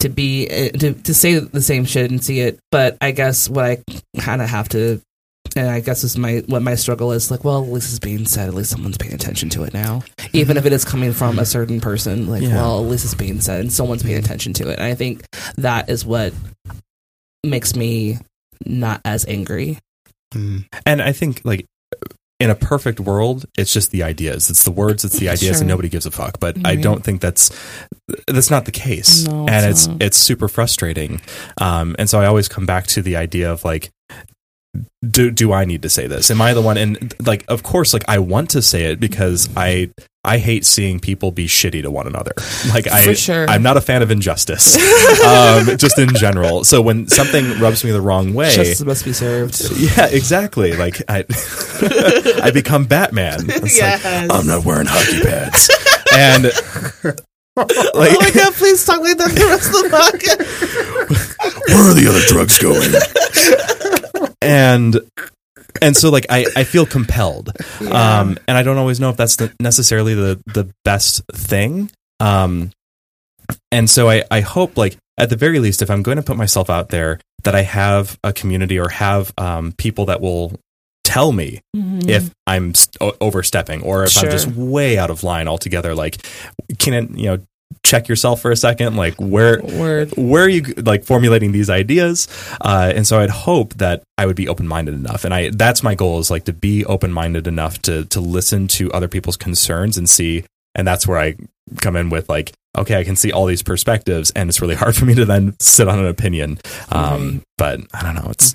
[0.05, 2.59] to be uh, to to say the same shit and see it.
[2.71, 3.83] But I guess what I
[4.19, 5.01] kind of have to,
[5.55, 7.43] and I guess is my what my struggle is like.
[7.43, 8.47] Well, at least it's being said.
[8.47, 11.45] At least someone's paying attention to it now, even if it is coming from a
[11.45, 12.27] certain person.
[12.27, 12.55] Like, yeah.
[12.55, 14.77] well, at least it's being said, and someone's paying attention to it.
[14.77, 15.25] And I think
[15.55, 16.33] that is what
[17.43, 18.19] makes me
[18.63, 19.79] not as angry.
[20.35, 20.65] Mm.
[20.85, 21.65] And I think like
[22.39, 24.51] in a perfect world, it's just the ideas.
[24.51, 25.61] It's the words, it's the ideas, sure.
[25.61, 26.39] and nobody gives a fuck.
[26.39, 26.67] But mm-hmm.
[26.67, 27.49] I don't think that's
[28.27, 31.21] that's not the case, no, and it's it's, it's super frustrating.
[31.59, 33.91] Um, and so I always come back to the idea of like,
[35.07, 36.29] do do I need to say this?
[36.31, 36.77] Am I the one?
[36.77, 39.91] And like, of course, like I want to say it because I
[40.23, 42.33] I hate seeing people be shitty to one another.
[42.73, 43.47] Like I, sure.
[43.47, 44.75] I'm not a fan of injustice,
[45.23, 46.63] um, just in general.
[46.63, 49.61] So when something rubs me the wrong way, justice must be served.
[49.77, 50.75] Yeah, exactly.
[50.75, 51.25] Like I,
[52.43, 53.41] I become Batman.
[53.49, 54.03] It's yes.
[54.03, 55.69] like I'm not wearing hockey pads,
[56.11, 56.51] and
[57.57, 58.53] like, oh my god!
[58.53, 61.67] Please talk like that the rest of the podcast.
[61.69, 62.91] Where are the other drugs going?
[64.41, 64.99] and
[65.81, 67.51] and so like I, I feel compelled
[67.81, 68.19] yeah.
[68.19, 72.71] um and i don't always know if that's the, necessarily the the best thing um
[73.71, 76.37] and so i i hope like at the very least if i'm going to put
[76.37, 80.57] myself out there that i have a community or have um people that will
[81.15, 82.09] tell me mm-hmm.
[82.09, 84.25] if i'm st- overstepping or if sure.
[84.25, 86.17] i'm just way out of line altogether like
[86.77, 87.39] can it you know
[87.85, 90.11] check yourself for a second like where Word.
[90.17, 92.27] where are you like formulating these ideas
[92.59, 95.95] uh, and so i'd hope that i would be open-minded enough and i that's my
[95.95, 100.09] goal is like to be open-minded enough to to listen to other people's concerns and
[100.09, 100.43] see
[100.75, 101.33] and that's where i
[101.79, 104.97] come in with like okay i can see all these perspectives and it's really hard
[104.97, 106.59] for me to then sit on an opinion
[106.91, 107.37] um, mm-hmm.
[107.57, 108.53] but i don't know it's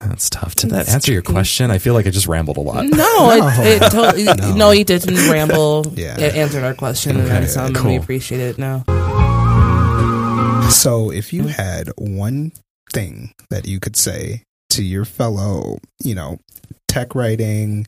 [0.00, 0.54] that's tough.
[0.54, 1.70] Did that answer your question?
[1.70, 2.84] I feel like I just rambled a lot.
[2.84, 3.48] No, no.
[3.48, 4.54] It, it totally, no.
[4.54, 4.70] no.
[4.70, 5.86] you didn't ramble.
[5.96, 6.18] yeah.
[6.18, 7.90] It answered our question, okay, and some, cool.
[7.90, 8.84] we appreciate it now.
[10.70, 12.52] So, if you had one
[12.92, 16.38] thing that you could say to your fellow, you know,
[16.86, 17.86] tech writing,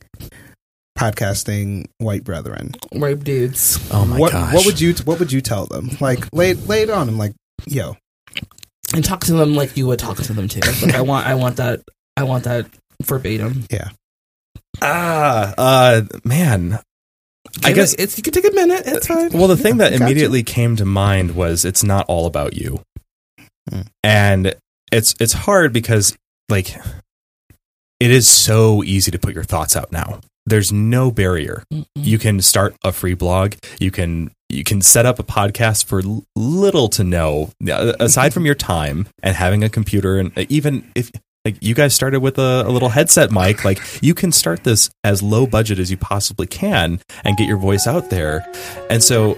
[0.97, 5.41] podcasting white brethren, white dudes, oh my what, gosh, what would you what would you
[5.41, 5.91] tell them?
[6.01, 7.33] Like, lay lay it on them, like,
[7.67, 7.97] yo,
[8.93, 10.59] and talk to them like you would talk to them too.
[10.81, 11.81] Like I want, I want that
[12.17, 12.67] I want that
[13.03, 13.65] verbatim.
[13.69, 13.89] Yeah.
[14.81, 16.79] Ah, uh, man.
[17.53, 18.83] Give I guess it, it's you can take a minute.
[18.85, 19.29] It's fine.
[19.31, 20.45] Well, the thing that immediately you.
[20.45, 22.81] came to mind was it's not all about you,
[23.69, 23.81] hmm.
[24.03, 24.55] and
[24.91, 26.15] it's it's hard because
[26.49, 26.75] like
[27.99, 30.21] it is so easy to put your thoughts out now.
[30.45, 31.63] There's no barrier.
[31.71, 31.85] Mm-mm.
[31.95, 33.53] You can start a free blog.
[33.79, 36.01] You can you can set up a podcast for
[36.35, 41.11] little to no aside from your time and having a computer and even if
[41.45, 44.89] like you guys started with a, a, little headset mic like you can start this
[45.03, 48.45] as low budget as you possibly can and get your voice out there
[48.89, 49.37] and so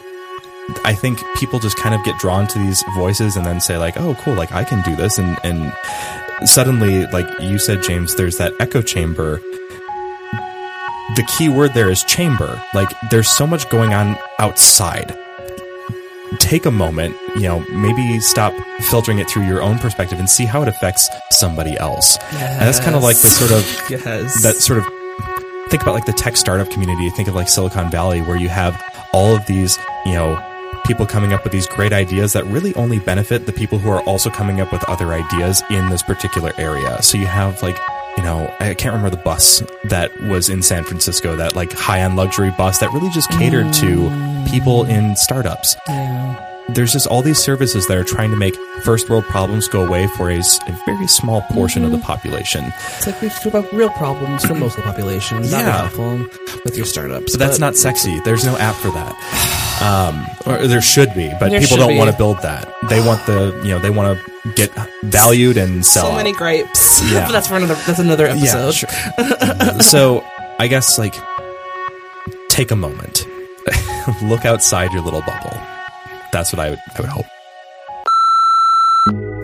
[0.86, 3.98] i think people just kind of get drawn to these voices and then say like
[3.98, 5.74] oh cool like i can do this and and
[6.46, 9.38] suddenly, like you said, James, there's that echo chamber.
[11.16, 12.62] The key word there is chamber.
[12.74, 15.18] Like there's so much going on outside.
[16.40, 20.46] Take a moment, you know, maybe stop filtering it through your own perspective and see
[20.46, 22.18] how it affects somebody else.
[22.32, 24.42] And that's kind of like the sort of yes.
[24.44, 24.86] that sort of
[25.70, 27.10] think about like the tech startup community.
[27.12, 28.82] Think of like Silicon Valley, where you have
[29.14, 30.42] all of these, you know,
[30.86, 34.02] people coming up with these great ideas that really only benefit the people who are
[34.02, 37.02] also coming up with other ideas in this particular area.
[37.02, 37.78] So you have like,
[38.18, 42.00] you know, I can't remember the bus that was in San Francisco, that like high
[42.00, 44.50] end luxury bus that really just catered to mm.
[44.50, 45.76] people in startups.
[45.88, 46.50] yeah.
[46.70, 50.08] There's just all these services that are trying to make first world problems go away
[50.08, 50.42] for a
[50.86, 52.06] very small portion of the mm-hmm.
[52.06, 52.72] population.
[52.98, 55.42] It's like we should talk about real problems for most of the population.
[55.42, 55.88] That Yeah.
[55.90, 56.20] helpful
[56.64, 57.34] with your startups.
[57.34, 58.18] But that's not sexy.
[58.22, 59.14] There's no app for that.
[59.84, 61.98] Um, or there should be, but There people should don't be.
[61.98, 62.74] want to build that.
[62.90, 64.72] They want the, you know, they want to get
[65.04, 66.06] valued and sell.
[66.06, 66.18] so out.
[66.18, 67.02] many gripes.
[67.12, 67.26] Yeah.
[67.26, 67.76] but that's for another.
[67.86, 68.72] That's another episode.
[68.74, 68.90] sure.
[69.82, 70.24] so
[70.58, 71.16] I guess like
[72.50, 73.28] take a moment,
[74.24, 75.58] look outside your little bubble.
[76.32, 77.26] That's what I would, I would hope.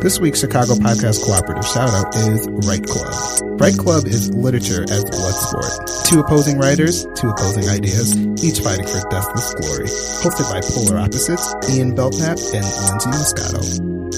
[0.02, 3.12] This week's Chicago Podcast Cooperative shout out is Write Club.
[3.60, 6.08] Write Club is literature as blood sport.
[6.08, 9.92] Two opposing writers, two opposing ideas, each fighting for deathless glory.
[10.24, 11.44] Hosted by Polar Opposites,
[11.76, 13.60] Ian Belknap and Lindsay Muscato.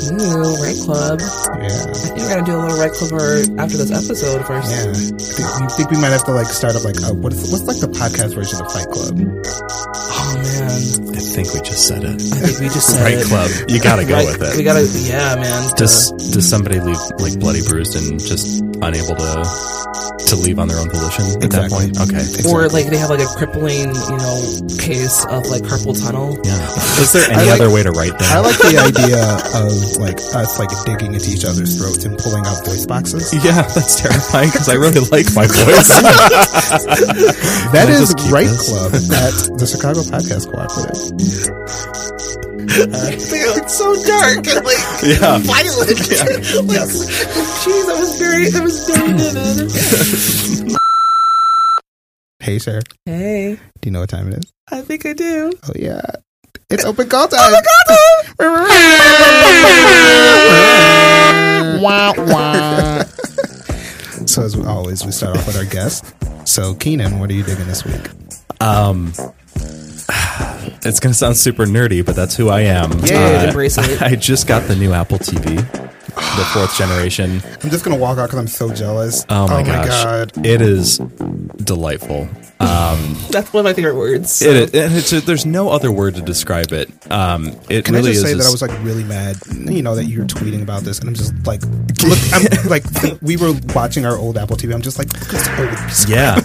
[0.02, 1.20] Ooh, write club.
[1.20, 1.66] Yeah.
[1.66, 3.18] I think we're gonna do a little write club
[3.58, 4.70] after this episode first.
[4.70, 4.86] Yeah.
[4.86, 7.82] I think, we might have to like start up like a, what is, what's like
[7.82, 9.18] the podcast version of Fight Club?
[9.18, 12.22] Oh man, I think we just said it.
[12.22, 13.26] I think we just said Right it.
[13.28, 13.50] club.
[13.70, 14.58] You gotta go Right- with it.
[14.58, 14.86] We gotta.
[15.02, 15.74] Yeah, man.
[15.78, 19.32] Does does somebody leave like bloody bruised and just unable to
[20.32, 22.00] to leave on their own volition at that point?
[22.00, 22.24] Okay.
[22.50, 24.38] or like they have like a crippling, you know,
[24.78, 26.38] case of like carpal tunnel.
[26.44, 26.58] Yeah.
[27.02, 28.32] Is there any like- other way to write that?
[28.32, 29.22] I like the idea
[29.58, 33.34] of like us like digging into each other's throats and pulling out voice boxes.
[33.34, 35.90] Yeah, that's terrifying because I really like my voice.
[37.72, 38.68] That Can I is just keep Right this?
[38.68, 41.52] Club at the Chicago Podcast Cooperative.
[42.74, 45.38] it's so dark and like Yeah.
[45.40, 45.90] violent.
[46.68, 46.88] like,
[47.62, 50.78] jeez, that was very, that was very vivid.
[52.40, 52.82] Hey, sir.
[53.06, 54.52] hey, Do you know what time it is?
[54.72, 55.52] I think I do.
[55.64, 56.02] Oh yeah,
[56.70, 57.54] it's open call time.
[61.82, 63.04] Wah, wah.
[64.26, 66.06] so as always, we start off with our guest.
[66.48, 68.10] So Keenan, what are you digging this week?
[68.60, 69.14] Um,
[70.84, 72.92] it's gonna sound super nerdy, but that's who I am.
[73.06, 74.02] Yeah, embrace it.
[74.02, 77.42] I just got the new Apple TV, the fourth generation.
[77.64, 79.26] I'm just gonna walk out because I'm so jealous.
[79.30, 80.46] Oh my, gosh, god!
[80.46, 80.98] it is
[81.58, 82.28] delightful.
[82.60, 84.34] Um, That's one of my favorite words.
[84.34, 86.90] so- it is, and it's there's no other word to describe it.
[87.12, 88.32] Um, it Can really I just is.
[88.32, 91.00] say that I was like really mad, you know, that you were tweeting about this,
[91.00, 92.84] and I'm just like, look, I'm like,
[93.22, 94.74] we were watching our old Apple TV.
[94.74, 96.40] I'm just like, look at this old yeah.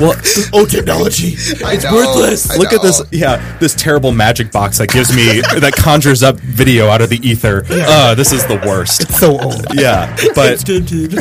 [0.00, 0.14] Well,
[0.52, 2.50] old technology, it's know, worthless.
[2.50, 6.36] I Look at this, yeah, this terrible magic box that gives me that conjures up
[6.36, 7.64] video out of the ether.
[7.70, 9.12] Uh, this is the worst.
[9.18, 9.66] so old.
[9.74, 10.64] Yeah, but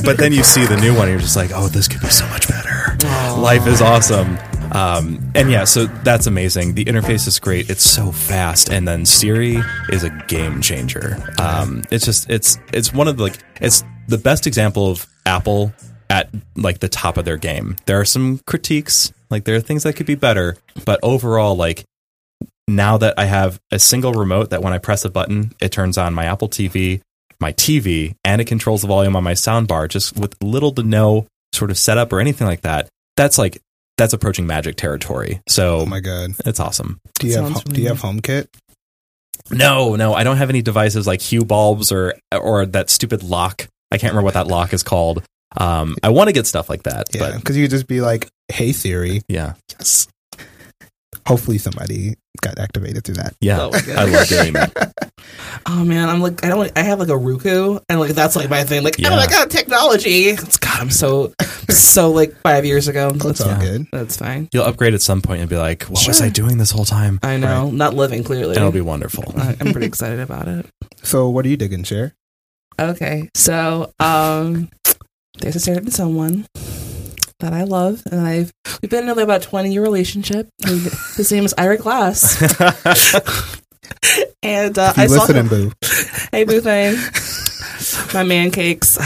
[0.04, 2.08] but then you see the new one, and you're just like, oh, this could be
[2.08, 2.98] so much better.
[3.38, 4.38] Life is awesome.
[4.72, 6.76] Um, and yeah, so that's amazing.
[6.76, 7.70] The interface is great.
[7.70, 9.58] It's so fast, and then Siri
[9.90, 11.18] is a game changer.
[11.40, 15.74] Um, it's just it's it's one of the like it's the best example of Apple
[16.10, 17.76] at like the top of their game.
[17.86, 21.84] There are some critiques, like there are things that could be better, but overall, like
[22.68, 25.98] now that I have a single remote that when I press a button, it turns
[25.98, 27.02] on my Apple TV,
[27.40, 31.28] my TV, and it controls the volume on my soundbar just with little to no
[31.54, 32.90] sort of setup or anything like that.
[33.16, 33.62] That's like
[33.98, 35.42] that's approaching magic territory.
[35.48, 36.32] So Oh my god!
[36.46, 37.00] it's awesome.
[37.20, 38.48] Do you have Sounds Do you have HomeKit?
[39.50, 43.68] No, no, I don't have any devices like Hue bulbs or or that stupid lock.
[43.92, 45.24] I can't remember what that lock is called.
[45.56, 48.30] Um, I want to get stuff like that, Yeah, but because you just be like,
[48.52, 50.08] "Hey Siri." yeah, Yes.
[51.28, 53.34] Hopefully, somebody got activated through that.
[53.42, 53.72] yeah, Oh.
[53.98, 54.94] I love doing that.
[55.66, 56.72] Oh man, I'm like I don't.
[56.78, 58.84] I have like a Roku, and like that's like my thing.
[58.84, 59.10] Like Yeah.
[59.12, 60.26] oh my god, technology.
[60.30, 61.34] It's God, I'm so
[61.70, 63.12] so like five years ago.
[63.12, 63.60] That's all Yeah.
[63.60, 63.88] good.
[63.92, 64.48] That's fine.
[64.54, 67.20] You'll upgrade at some point and be like, "What was I doing this whole time?"
[67.24, 68.52] I know, not living clearly.
[68.52, 69.26] And it'll be wonderful.
[69.36, 70.66] I- I'm pretty excited about it.
[71.04, 72.14] So, what are you digging, Cher?
[72.80, 74.70] Okay, so um,
[75.40, 76.46] there's a certain someone
[77.40, 80.48] that I love, and I've we've been in about 20 year relationship.
[80.66, 82.42] His name is Ira Glass,
[84.44, 85.48] and uh, I saw him.
[85.48, 85.72] boo.
[86.32, 86.96] Hey, Boo Thing.
[88.14, 88.98] My man cakes.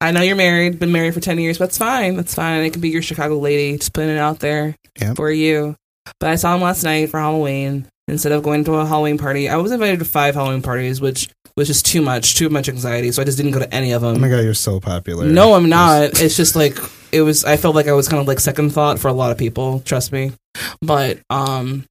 [0.00, 2.16] I know you're married, been married for 10 years, but it's fine.
[2.16, 2.64] That's fine.
[2.64, 3.76] It can be your Chicago lady.
[3.78, 5.16] Just putting it out there Yep.
[5.16, 5.76] for you.
[6.20, 7.86] But I saw him last night for Halloween.
[8.08, 11.28] Instead of going to a Halloween party, I was invited to five Halloween parties, which
[11.58, 13.12] was just too much, too much anxiety.
[13.12, 14.16] So I just didn't go to any of them.
[14.16, 15.26] Oh my god, you're so popular.
[15.26, 16.20] No, I'm not.
[16.20, 16.78] It's just like
[17.12, 17.44] it was.
[17.44, 19.80] I felt like I was kind of like second thought for a lot of people.
[19.80, 20.32] Trust me.
[20.80, 21.84] But um,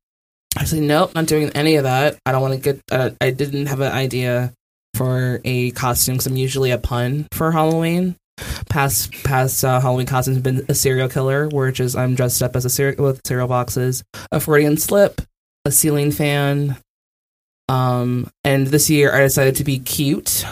[0.57, 2.17] I said nope, not doing any of that.
[2.25, 2.81] I don't want to get.
[2.91, 4.53] Uh, I didn't have an idea
[4.95, 8.15] for a costume because I'm usually a pun for Halloween.
[8.69, 12.55] Past past uh, Halloween costumes have been a serial killer, which is I'm dressed up
[12.55, 15.21] as a cereal with cereal boxes, a Freudian slip,
[15.65, 16.77] a ceiling fan.
[17.69, 20.45] Um, and this year I decided to be cute.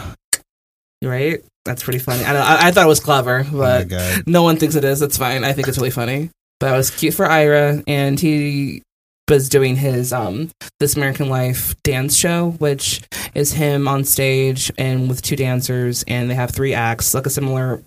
[1.02, 1.40] Right?
[1.64, 2.24] That's pretty funny.
[2.24, 4.24] I, I, I thought it was clever, Oh but god.
[4.26, 5.02] no one thinks it is.
[5.02, 5.44] It's fine.
[5.44, 6.30] I think it's really funny.
[6.60, 8.82] But I was cute for Ira, and he
[9.28, 10.48] was doing his um
[10.78, 13.02] this American Life dance show, which
[13.34, 17.30] is him on stage and with two dancers, and they have three acts, like a
[17.30, 17.82] similar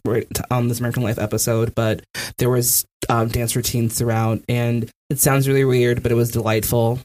[0.51, 2.01] um this American Life episode, but
[2.37, 6.99] there was um, dance routines throughout, and it sounds really weird, but it was delightful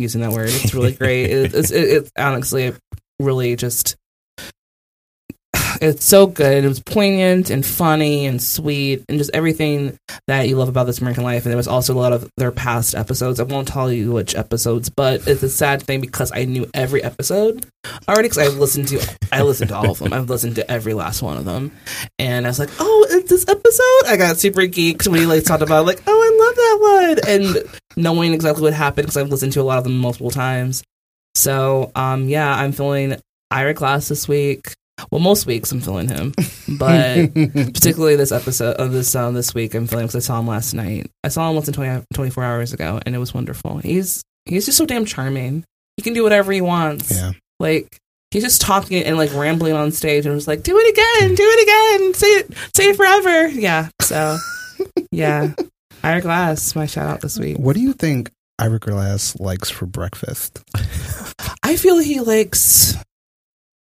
[0.00, 0.48] using that word.
[0.50, 1.30] It's really great.
[1.30, 2.74] It, it's it, it's honestly
[3.20, 3.96] really just
[5.80, 6.64] it's so good.
[6.64, 11.00] It was poignant and funny and sweet and just everything that you love about this
[11.00, 11.44] American Life.
[11.44, 13.40] And there was also a lot of their past episodes.
[13.40, 17.02] I won't tell you which episodes, but it's a sad thing because I knew every
[17.02, 17.66] episode
[18.08, 20.12] already because I've listened to I listened to all of them.
[20.12, 21.72] I've listened to every last one of them,
[22.18, 24.12] and I was like, oh, it's this episode.
[24.12, 27.56] I got super geeked when he like talked about like, oh, I love that one,
[27.56, 30.82] and knowing exactly what happened because I've listened to a lot of them multiple times.
[31.34, 33.16] So, um, yeah, I'm feeling
[33.50, 34.74] Ira Glass this week.
[35.10, 36.32] Well, most weeks I'm feeling him,
[36.78, 40.46] but particularly this episode of this um, this week I'm feeling because I saw him
[40.46, 41.10] last night.
[41.24, 43.78] I saw him less than 20, 24 hours ago, and it was wonderful.
[43.78, 45.64] He's he's just so damn charming.
[45.96, 47.14] He can do whatever he wants.
[47.14, 47.32] Yeah.
[47.58, 47.98] Like
[48.30, 51.44] he's just talking and like rambling on stage, and was like, "Do it again, do
[51.44, 53.88] it again, say it, say it forever." Yeah.
[54.00, 54.38] So,
[55.10, 55.54] yeah,
[56.02, 57.58] Ira Glass, my shout out this week.
[57.58, 60.62] What do you think Ira Glass likes for breakfast?
[61.62, 62.96] I feel he likes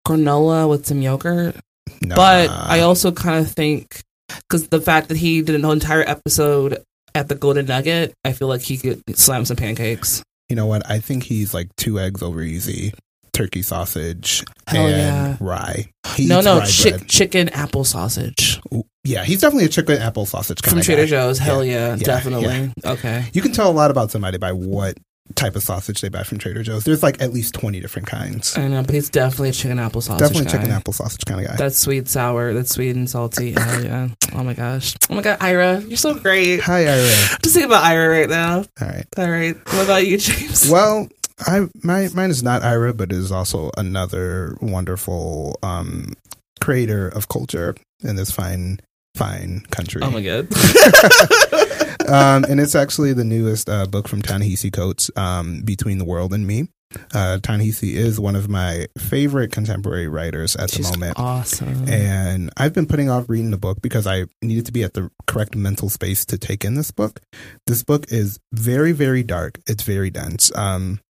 [0.07, 1.57] granola with some yogurt.
[2.02, 2.16] Nah.
[2.16, 4.00] But I also kind of think
[4.48, 6.82] because the fact that he did an entire episode
[7.14, 10.22] at the Golden Nugget, I feel like he could slam some pancakes.
[10.48, 10.88] you know what?
[10.90, 12.92] I think he's like two eggs over easy,
[13.32, 15.36] turkey sausage, Hell and yeah.
[15.40, 15.90] rye.
[16.16, 17.09] He no, no, bread.
[17.09, 21.02] chicken apple sausage Ooh, Yeah, he's definitely a chicken apple sausage kind from of Trader
[21.05, 21.09] guy.
[21.09, 21.38] Joe's.
[21.38, 22.72] Hell Yeah, yeah, yeah, definitely.
[22.84, 23.26] Okay.
[23.32, 24.96] You can tell a lot about somebody by what
[25.35, 26.85] type of sausage they buy from Trader Joe's.
[26.85, 28.57] There's like at least 20 different kinds.
[28.59, 30.20] I know, but he's definitely a chicken apple sausage.
[30.20, 30.53] Definitely guy.
[30.53, 31.57] chicken apple sausage kind of guy.
[31.57, 32.53] That's sweet, sour.
[32.53, 33.53] That's sweet and salty.
[33.53, 34.09] Hell yeah.
[34.35, 34.95] Oh my gosh.
[35.09, 36.61] Oh my god, Ira, you're so great.
[36.61, 37.03] Hi, Ira.
[37.43, 38.57] Just think about Ira right now.
[38.59, 39.07] All right.
[39.16, 39.57] All right.
[39.72, 40.70] What about you, James?
[40.75, 41.09] Well,
[41.41, 46.12] I my mine is not Ira, but is also another wonderful um,
[46.61, 48.81] creator of culture in this fine
[49.16, 50.03] fine country.
[50.03, 50.49] Oh my god.
[52.09, 56.32] um, and it's actually the newest uh, book from Ta-Nehisi Coates, um, Between the World
[56.32, 56.68] and Me.
[57.12, 61.18] Uh, Ta-Nehisi is one of my favorite contemporary writers at She's the moment.
[61.18, 61.88] awesome.
[61.88, 65.11] And I've been putting off reading the book because I needed to be at the
[65.26, 67.20] correct mental space to take in this book.
[67.66, 69.59] This book is very, very dark.
[69.66, 70.55] It's very dense.
[70.57, 71.00] Um,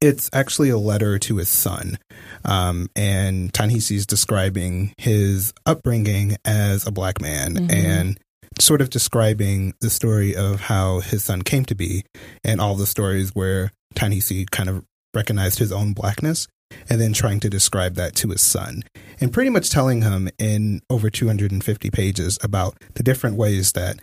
[0.00, 1.98] it's actually a letter to his son.
[2.44, 7.72] Um, and Ta-Nehisi is describing his upbringing as a black man Mhm.
[7.72, 8.20] and
[8.60, 12.04] sort of describing the story of how his son came to be
[12.44, 14.84] and all the stories where Ta-Nehisi kind of
[15.14, 16.46] recognized his own blackness
[16.88, 18.82] and then trying to describe that to his son
[19.20, 23.98] and pretty much telling him in over 250 pages about the different ways that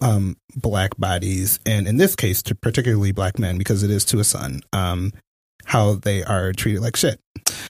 [0.00, 4.20] um, black bodies, and in this case, to particularly black men, because it is to
[4.20, 5.12] a son, um,
[5.66, 7.20] how they are treated like shit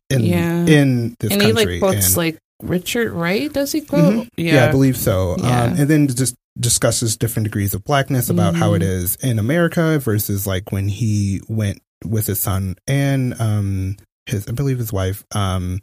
[0.09, 0.65] in Yeah.
[0.67, 1.81] in this and he country.
[1.81, 4.15] like quotes and, like Richard Wright, does he quote?
[4.15, 4.29] Mhm.
[4.37, 4.67] yeah.
[4.67, 5.37] I believe so.
[5.39, 5.65] Yeah.
[5.65, 8.87] Um, and then just discusses different degrees of blackness about how it Mhm.
[8.87, 13.97] is in America versus like when he went with his son and um,
[14.27, 15.81] his, I believe his wife, um,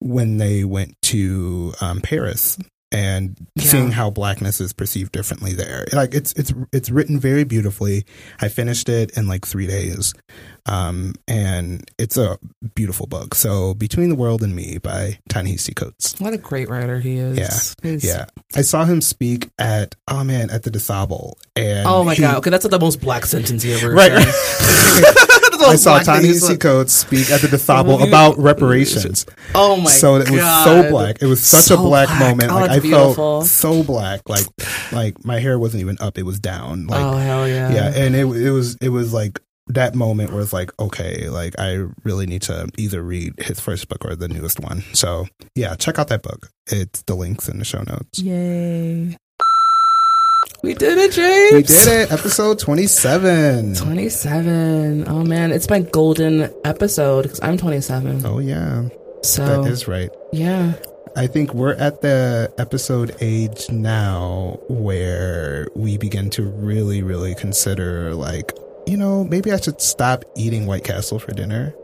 [0.00, 2.58] when they went to um, Paris
[2.92, 3.64] and Yeah.
[3.64, 5.86] seeing how blackness is perceived differently there.
[5.92, 8.04] Like it's it's it's written very beautifully.
[8.40, 10.14] I finished it in like three days,
[10.66, 12.38] um, and it's a
[12.74, 13.34] beautiful book.
[13.34, 16.14] So, Between the World and Me by Ta-Nehisi Coates.
[16.20, 17.38] What a great writer he is.
[17.38, 17.88] Yeah.
[17.90, 22.14] He's- Yeah, I saw him speak at oh man at the DuSable, and Oh my
[22.14, 22.36] he- god.
[22.36, 24.12] Okay, that's the most black sentence he ever Right.
[25.62, 25.70] said.
[25.72, 26.60] That's the I saw black thing he Ta-Nehisi said.
[26.60, 29.26] Coates speak at the DuSable about reparations.
[29.54, 29.90] Oh my god.
[29.90, 30.64] so it was god.
[30.84, 31.22] so black.
[31.22, 32.20] It was such So a black, black.
[32.20, 32.50] moment.
[32.52, 33.14] Oh, like I beautiful.
[33.14, 34.28] felt so black.
[34.28, 34.46] Like
[34.92, 36.86] like my hair wasn't even up; it was down.
[36.88, 37.72] Oh, like oh hell yeah.
[37.72, 41.54] yeah, and it it was it was like that moment where it's like okay, like
[41.58, 44.82] I really need to either read his first book or the newest one.
[44.92, 46.48] So yeah, check out that book.
[46.66, 48.18] It's the links in the show notes.
[48.18, 49.16] Yay.
[50.62, 51.52] We did it, James.
[51.52, 53.74] We did it, episode twenty seven.
[53.74, 55.08] 27.
[55.08, 58.24] Oh man, it's my golden episode because I'm 27.
[58.24, 58.88] Oh yeah,
[59.22, 60.10] So that is right.
[60.32, 60.74] yeah,
[61.16, 68.14] I think we're at the episode age now where we begin to really, really consider
[68.14, 68.52] like,
[68.86, 71.74] you know, maybe I should stop eating White Castle for dinner.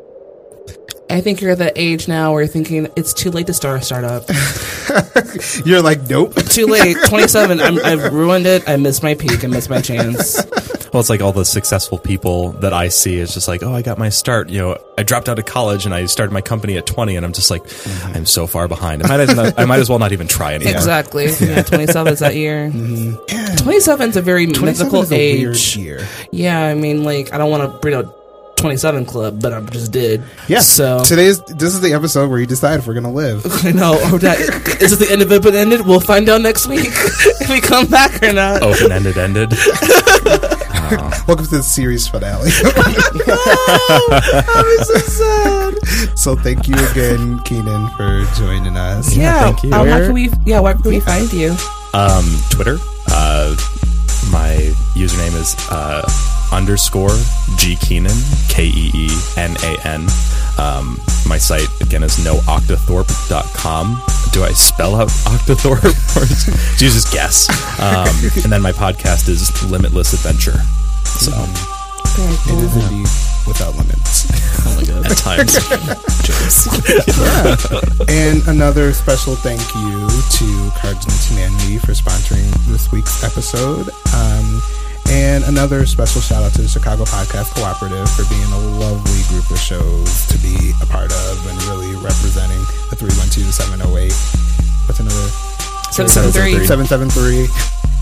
[1.10, 3.80] I think you're at that age now where you're thinking it's too late to start
[3.80, 4.28] a startup.
[5.66, 6.34] You're like, nope.
[6.34, 6.96] too late.
[7.06, 7.60] 27.
[7.60, 8.68] I'm, I've ruined it.
[8.68, 9.42] I missed my peak.
[9.42, 10.44] I missed my chance.
[10.92, 13.82] Well, it's like all the successful people that I see is just like, oh, I
[13.82, 14.48] got my start.
[14.48, 17.26] You know, I dropped out of college and I started my company at 20, and
[17.26, 18.16] I'm just like, mm-hmm.
[18.16, 19.02] I'm so far behind.
[19.02, 20.74] I might, as not, I might as well not even try anymore.
[20.74, 21.26] Exactly.
[21.40, 22.70] Yeah, 27 is that year.
[22.70, 23.16] Mm-hmm.
[23.28, 23.54] Yeah.
[23.56, 25.76] 27 is a very 27 mythical is a weird age.
[25.76, 26.08] year.
[26.32, 28.17] Yeah, I mean, like, I don't want to bring out
[28.58, 30.22] 27 club, but I just did.
[30.48, 30.60] Yeah.
[30.60, 33.42] So, Today's this is the episode where you decide if we're gonna live.
[33.64, 33.98] I know.
[34.02, 34.38] Oh, that,
[34.82, 35.86] is it the end of it but ended?
[35.86, 38.62] We'll find out next week if we come back or not.
[38.62, 39.52] Open ended ended.
[41.28, 42.50] Welcome to the series finale.
[44.48, 46.18] I'm so sad.
[46.18, 49.14] so thank you again, Keenan, for joining us.
[49.14, 49.44] Yeah.
[49.50, 49.72] thank you.
[49.72, 50.30] Um, how Where- can we?
[50.46, 50.60] Yeah.
[50.60, 51.54] Where can we find you?
[51.94, 52.78] Um, Twitter.
[53.10, 53.54] Uh,
[54.32, 54.56] my
[54.94, 56.02] username is uh,
[56.52, 57.10] underscore
[57.56, 58.16] G Keenan
[58.48, 60.06] K E E N A N.
[60.58, 64.02] Um, my site again is nooctathorpe.com.
[64.32, 65.84] Do I spell out Octathorpe
[66.16, 66.26] or
[66.78, 67.48] do you just guess?
[67.80, 68.08] Um,
[68.44, 70.58] and then my podcast is Limitless Adventure.
[71.04, 71.30] So
[72.16, 72.58] Very It cool.
[72.60, 73.08] is indeed
[73.46, 74.26] without limits.
[74.66, 75.06] Oh my god.
[75.10, 75.56] at times,
[78.08, 83.88] And another special thank you to Cards Against Humanity for sponsoring this week's episode.
[84.14, 84.60] Um,
[85.10, 89.48] and another special shout out to the Chicago Podcast Cooperative for being a lovely group
[89.50, 94.12] of shows to be a part of and really representing the 312 708.
[94.86, 95.28] What's another?
[95.92, 97.48] 773 773.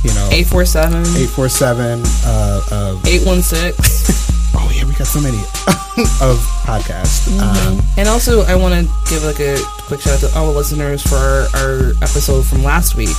[0.04, 1.02] You know, 847
[1.34, 3.74] 847 uh, of 816.
[4.54, 5.38] oh yeah we got so many
[6.22, 10.38] of podcasts um, And also, I want to give like a quick shout out to
[10.38, 13.16] all the listeners for our, our episode from last week.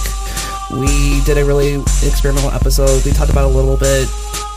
[0.72, 3.04] We did a really experimental episode.
[3.06, 4.10] We talked about a little bit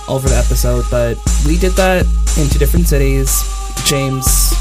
[0.08, 2.06] over the episode, but we did that
[2.38, 3.42] in two different cities.
[3.84, 4.52] James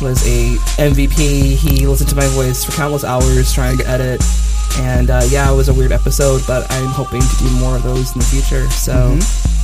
[0.00, 1.56] was a MVP.
[1.56, 4.22] He listened to my voice for countless hours trying to edit.
[4.78, 7.82] And uh, yeah, it was a weird episode, but I'm hoping to do more of
[7.82, 8.68] those in the future.
[8.70, 9.18] So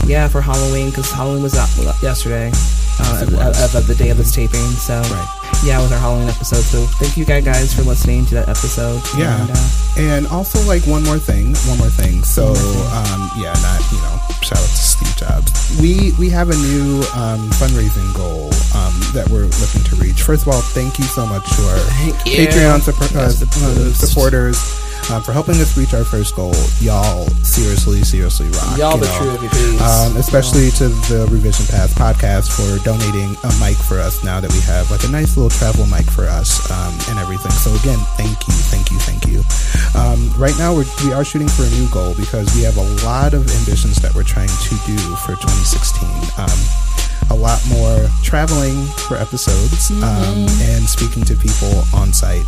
[0.06, 1.68] yeah, for Halloween, because Halloween was out
[2.02, 3.74] yesterday, uh, was.
[3.74, 4.70] of, of the day of this taping.
[4.76, 5.35] So Right.
[5.64, 6.62] Yeah, it was our Halloween episode.
[6.62, 9.02] So thank you guys for listening to that episode.
[9.16, 9.40] Yeah.
[9.40, 13.80] And, uh, and also like one more thing one more thing so um, yeah not
[13.90, 18.52] you know shout out to steve jobs we we have a new um, fundraising goal
[18.76, 21.78] um, that we're looking to reach first of all thank you so much to our
[21.78, 22.78] Thank patreon uh,
[23.12, 28.76] That's the uh, um, for helping us reach our first goal y'all seriously seriously rock
[28.78, 29.18] y'all you the know.
[29.18, 29.80] true MVPs.
[29.80, 34.52] um, especially to the Revision Path podcast for donating a mic for us now that
[34.52, 37.52] we have like a nice little travel mic for us um, and everything.
[37.52, 39.42] So again, thank you, thank you, thank you.
[39.98, 42.86] Um, right now, we're, we are shooting for a new goal because we have a
[43.04, 46.08] lot of ambitions that we're trying to do for 2016.
[46.38, 46.58] Um,
[47.30, 52.46] a lot more traveling for episodes um, and speaking to people on site.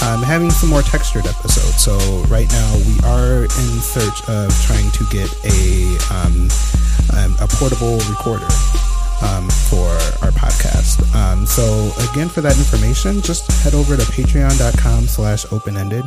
[0.00, 1.82] Um, having some more textured episodes.
[1.82, 6.48] So right now we are in search of trying to get a um,
[7.16, 8.48] um, a portable recorder
[9.22, 9.88] um, for
[10.22, 11.02] our podcast.
[11.14, 16.04] Um, so again, for that information, just head over to patreon.com slash open-ended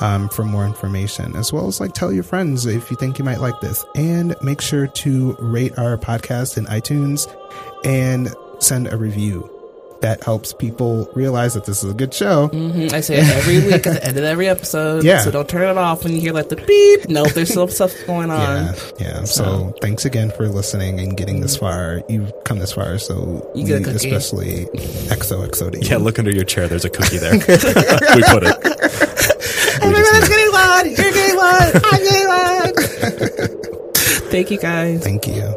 [0.00, 3.24] um, for more information, as well as like tell your friends if you think you
[3.24, 3.84] might like this.
[3.94, 7.26] And make sure to rate our podcast in iTunes
[7.84, 9.59] and send a review.
[10.00, 12.48] That helps people realize that this is a good show.
[12.48, 15.04] Mhm, I say it every week at the end of every episode.
[15.04, 15.20] Yeah.
[15.20, 17.08] So don't turn it off when you hear like the beep.
[17.10, 18.64] No, there's still stuff going on.
[18.64, 19.24] Yeah, yeah.
[19.24, 22.00] So thanks again for listening and getting this far.
[22.08, 24.08] You've come this far, so You get a we cookie.
[24.10, 24.64] especially
[25.10, 25.86] XOXO to you.
[25.88, 26.66] yeah, look under your chair.
[26.66, 27.32] There's a cookie there.
[27.34, 28.56] we put it.
[29.82, 30.86] We just getting one.
[30.86, 31.70] You're getting one.
[31.84, 32.72] I'm getting one.
[34.30, 35.02] Thank you guys.
[35.02, 35.54] Thank you.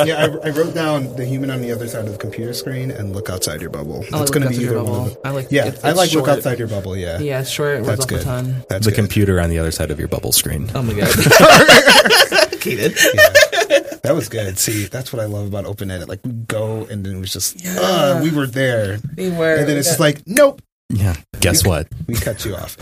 [0.06, 2.90] Yeah, I, I wrote down the human on the other side of the computer screen
[2.90, 3.96] and look outside your bubble.
[3.96, 4.92] I it's like going to look be outside your either one.
[4.92, 5.06] bubble.
[5.06, 5.46] Of the, I like.
[5.50, 6.96] yeah, it's- I it's like look outside your bubble.
[6.96, 7.80] Yeah, Yeah, it's short.
[7.80, 8.22] It that's good.
[8.26, 8.64] a.
[8.68, 8.96] That's the good.
[8.96, 10.70] computer on the other side of your bubble screen.
[10.74, 11.08] Oh my god.
[12.60, 12.92] Keaton.
[13.14, 13.80] Yeah.
[14.02, 14.58] That was good.
[14.58, 16.08] See, that's what I love about Open Ended.
[16.08, 19.54] Like we go and then it was just, uh, we were there, We were.
[19.56, 20.60] and then we it's just got- like, nope,
[20.92, 21.14] Yeah.
[21.40, 21.86] Guess what?
[22.08, 22.76] we cut you off.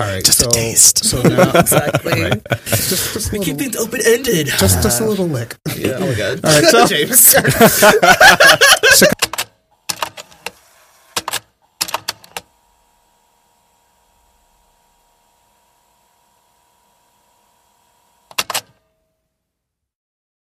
[0.00, 1.04] All right, Just a taste.
[1.04, 2.22] so now exactly.
[2.22, 2.42] Right.
[2.64, 4.46] just just a little, things open ended.
[4.46, 5.56] just just a little lick.
[5.76, 5.92] Yeah.
[5.98, 6.40] Oh my god.
[6.44, 7.20] All right, so James.
[8.96, 9.29] Chicago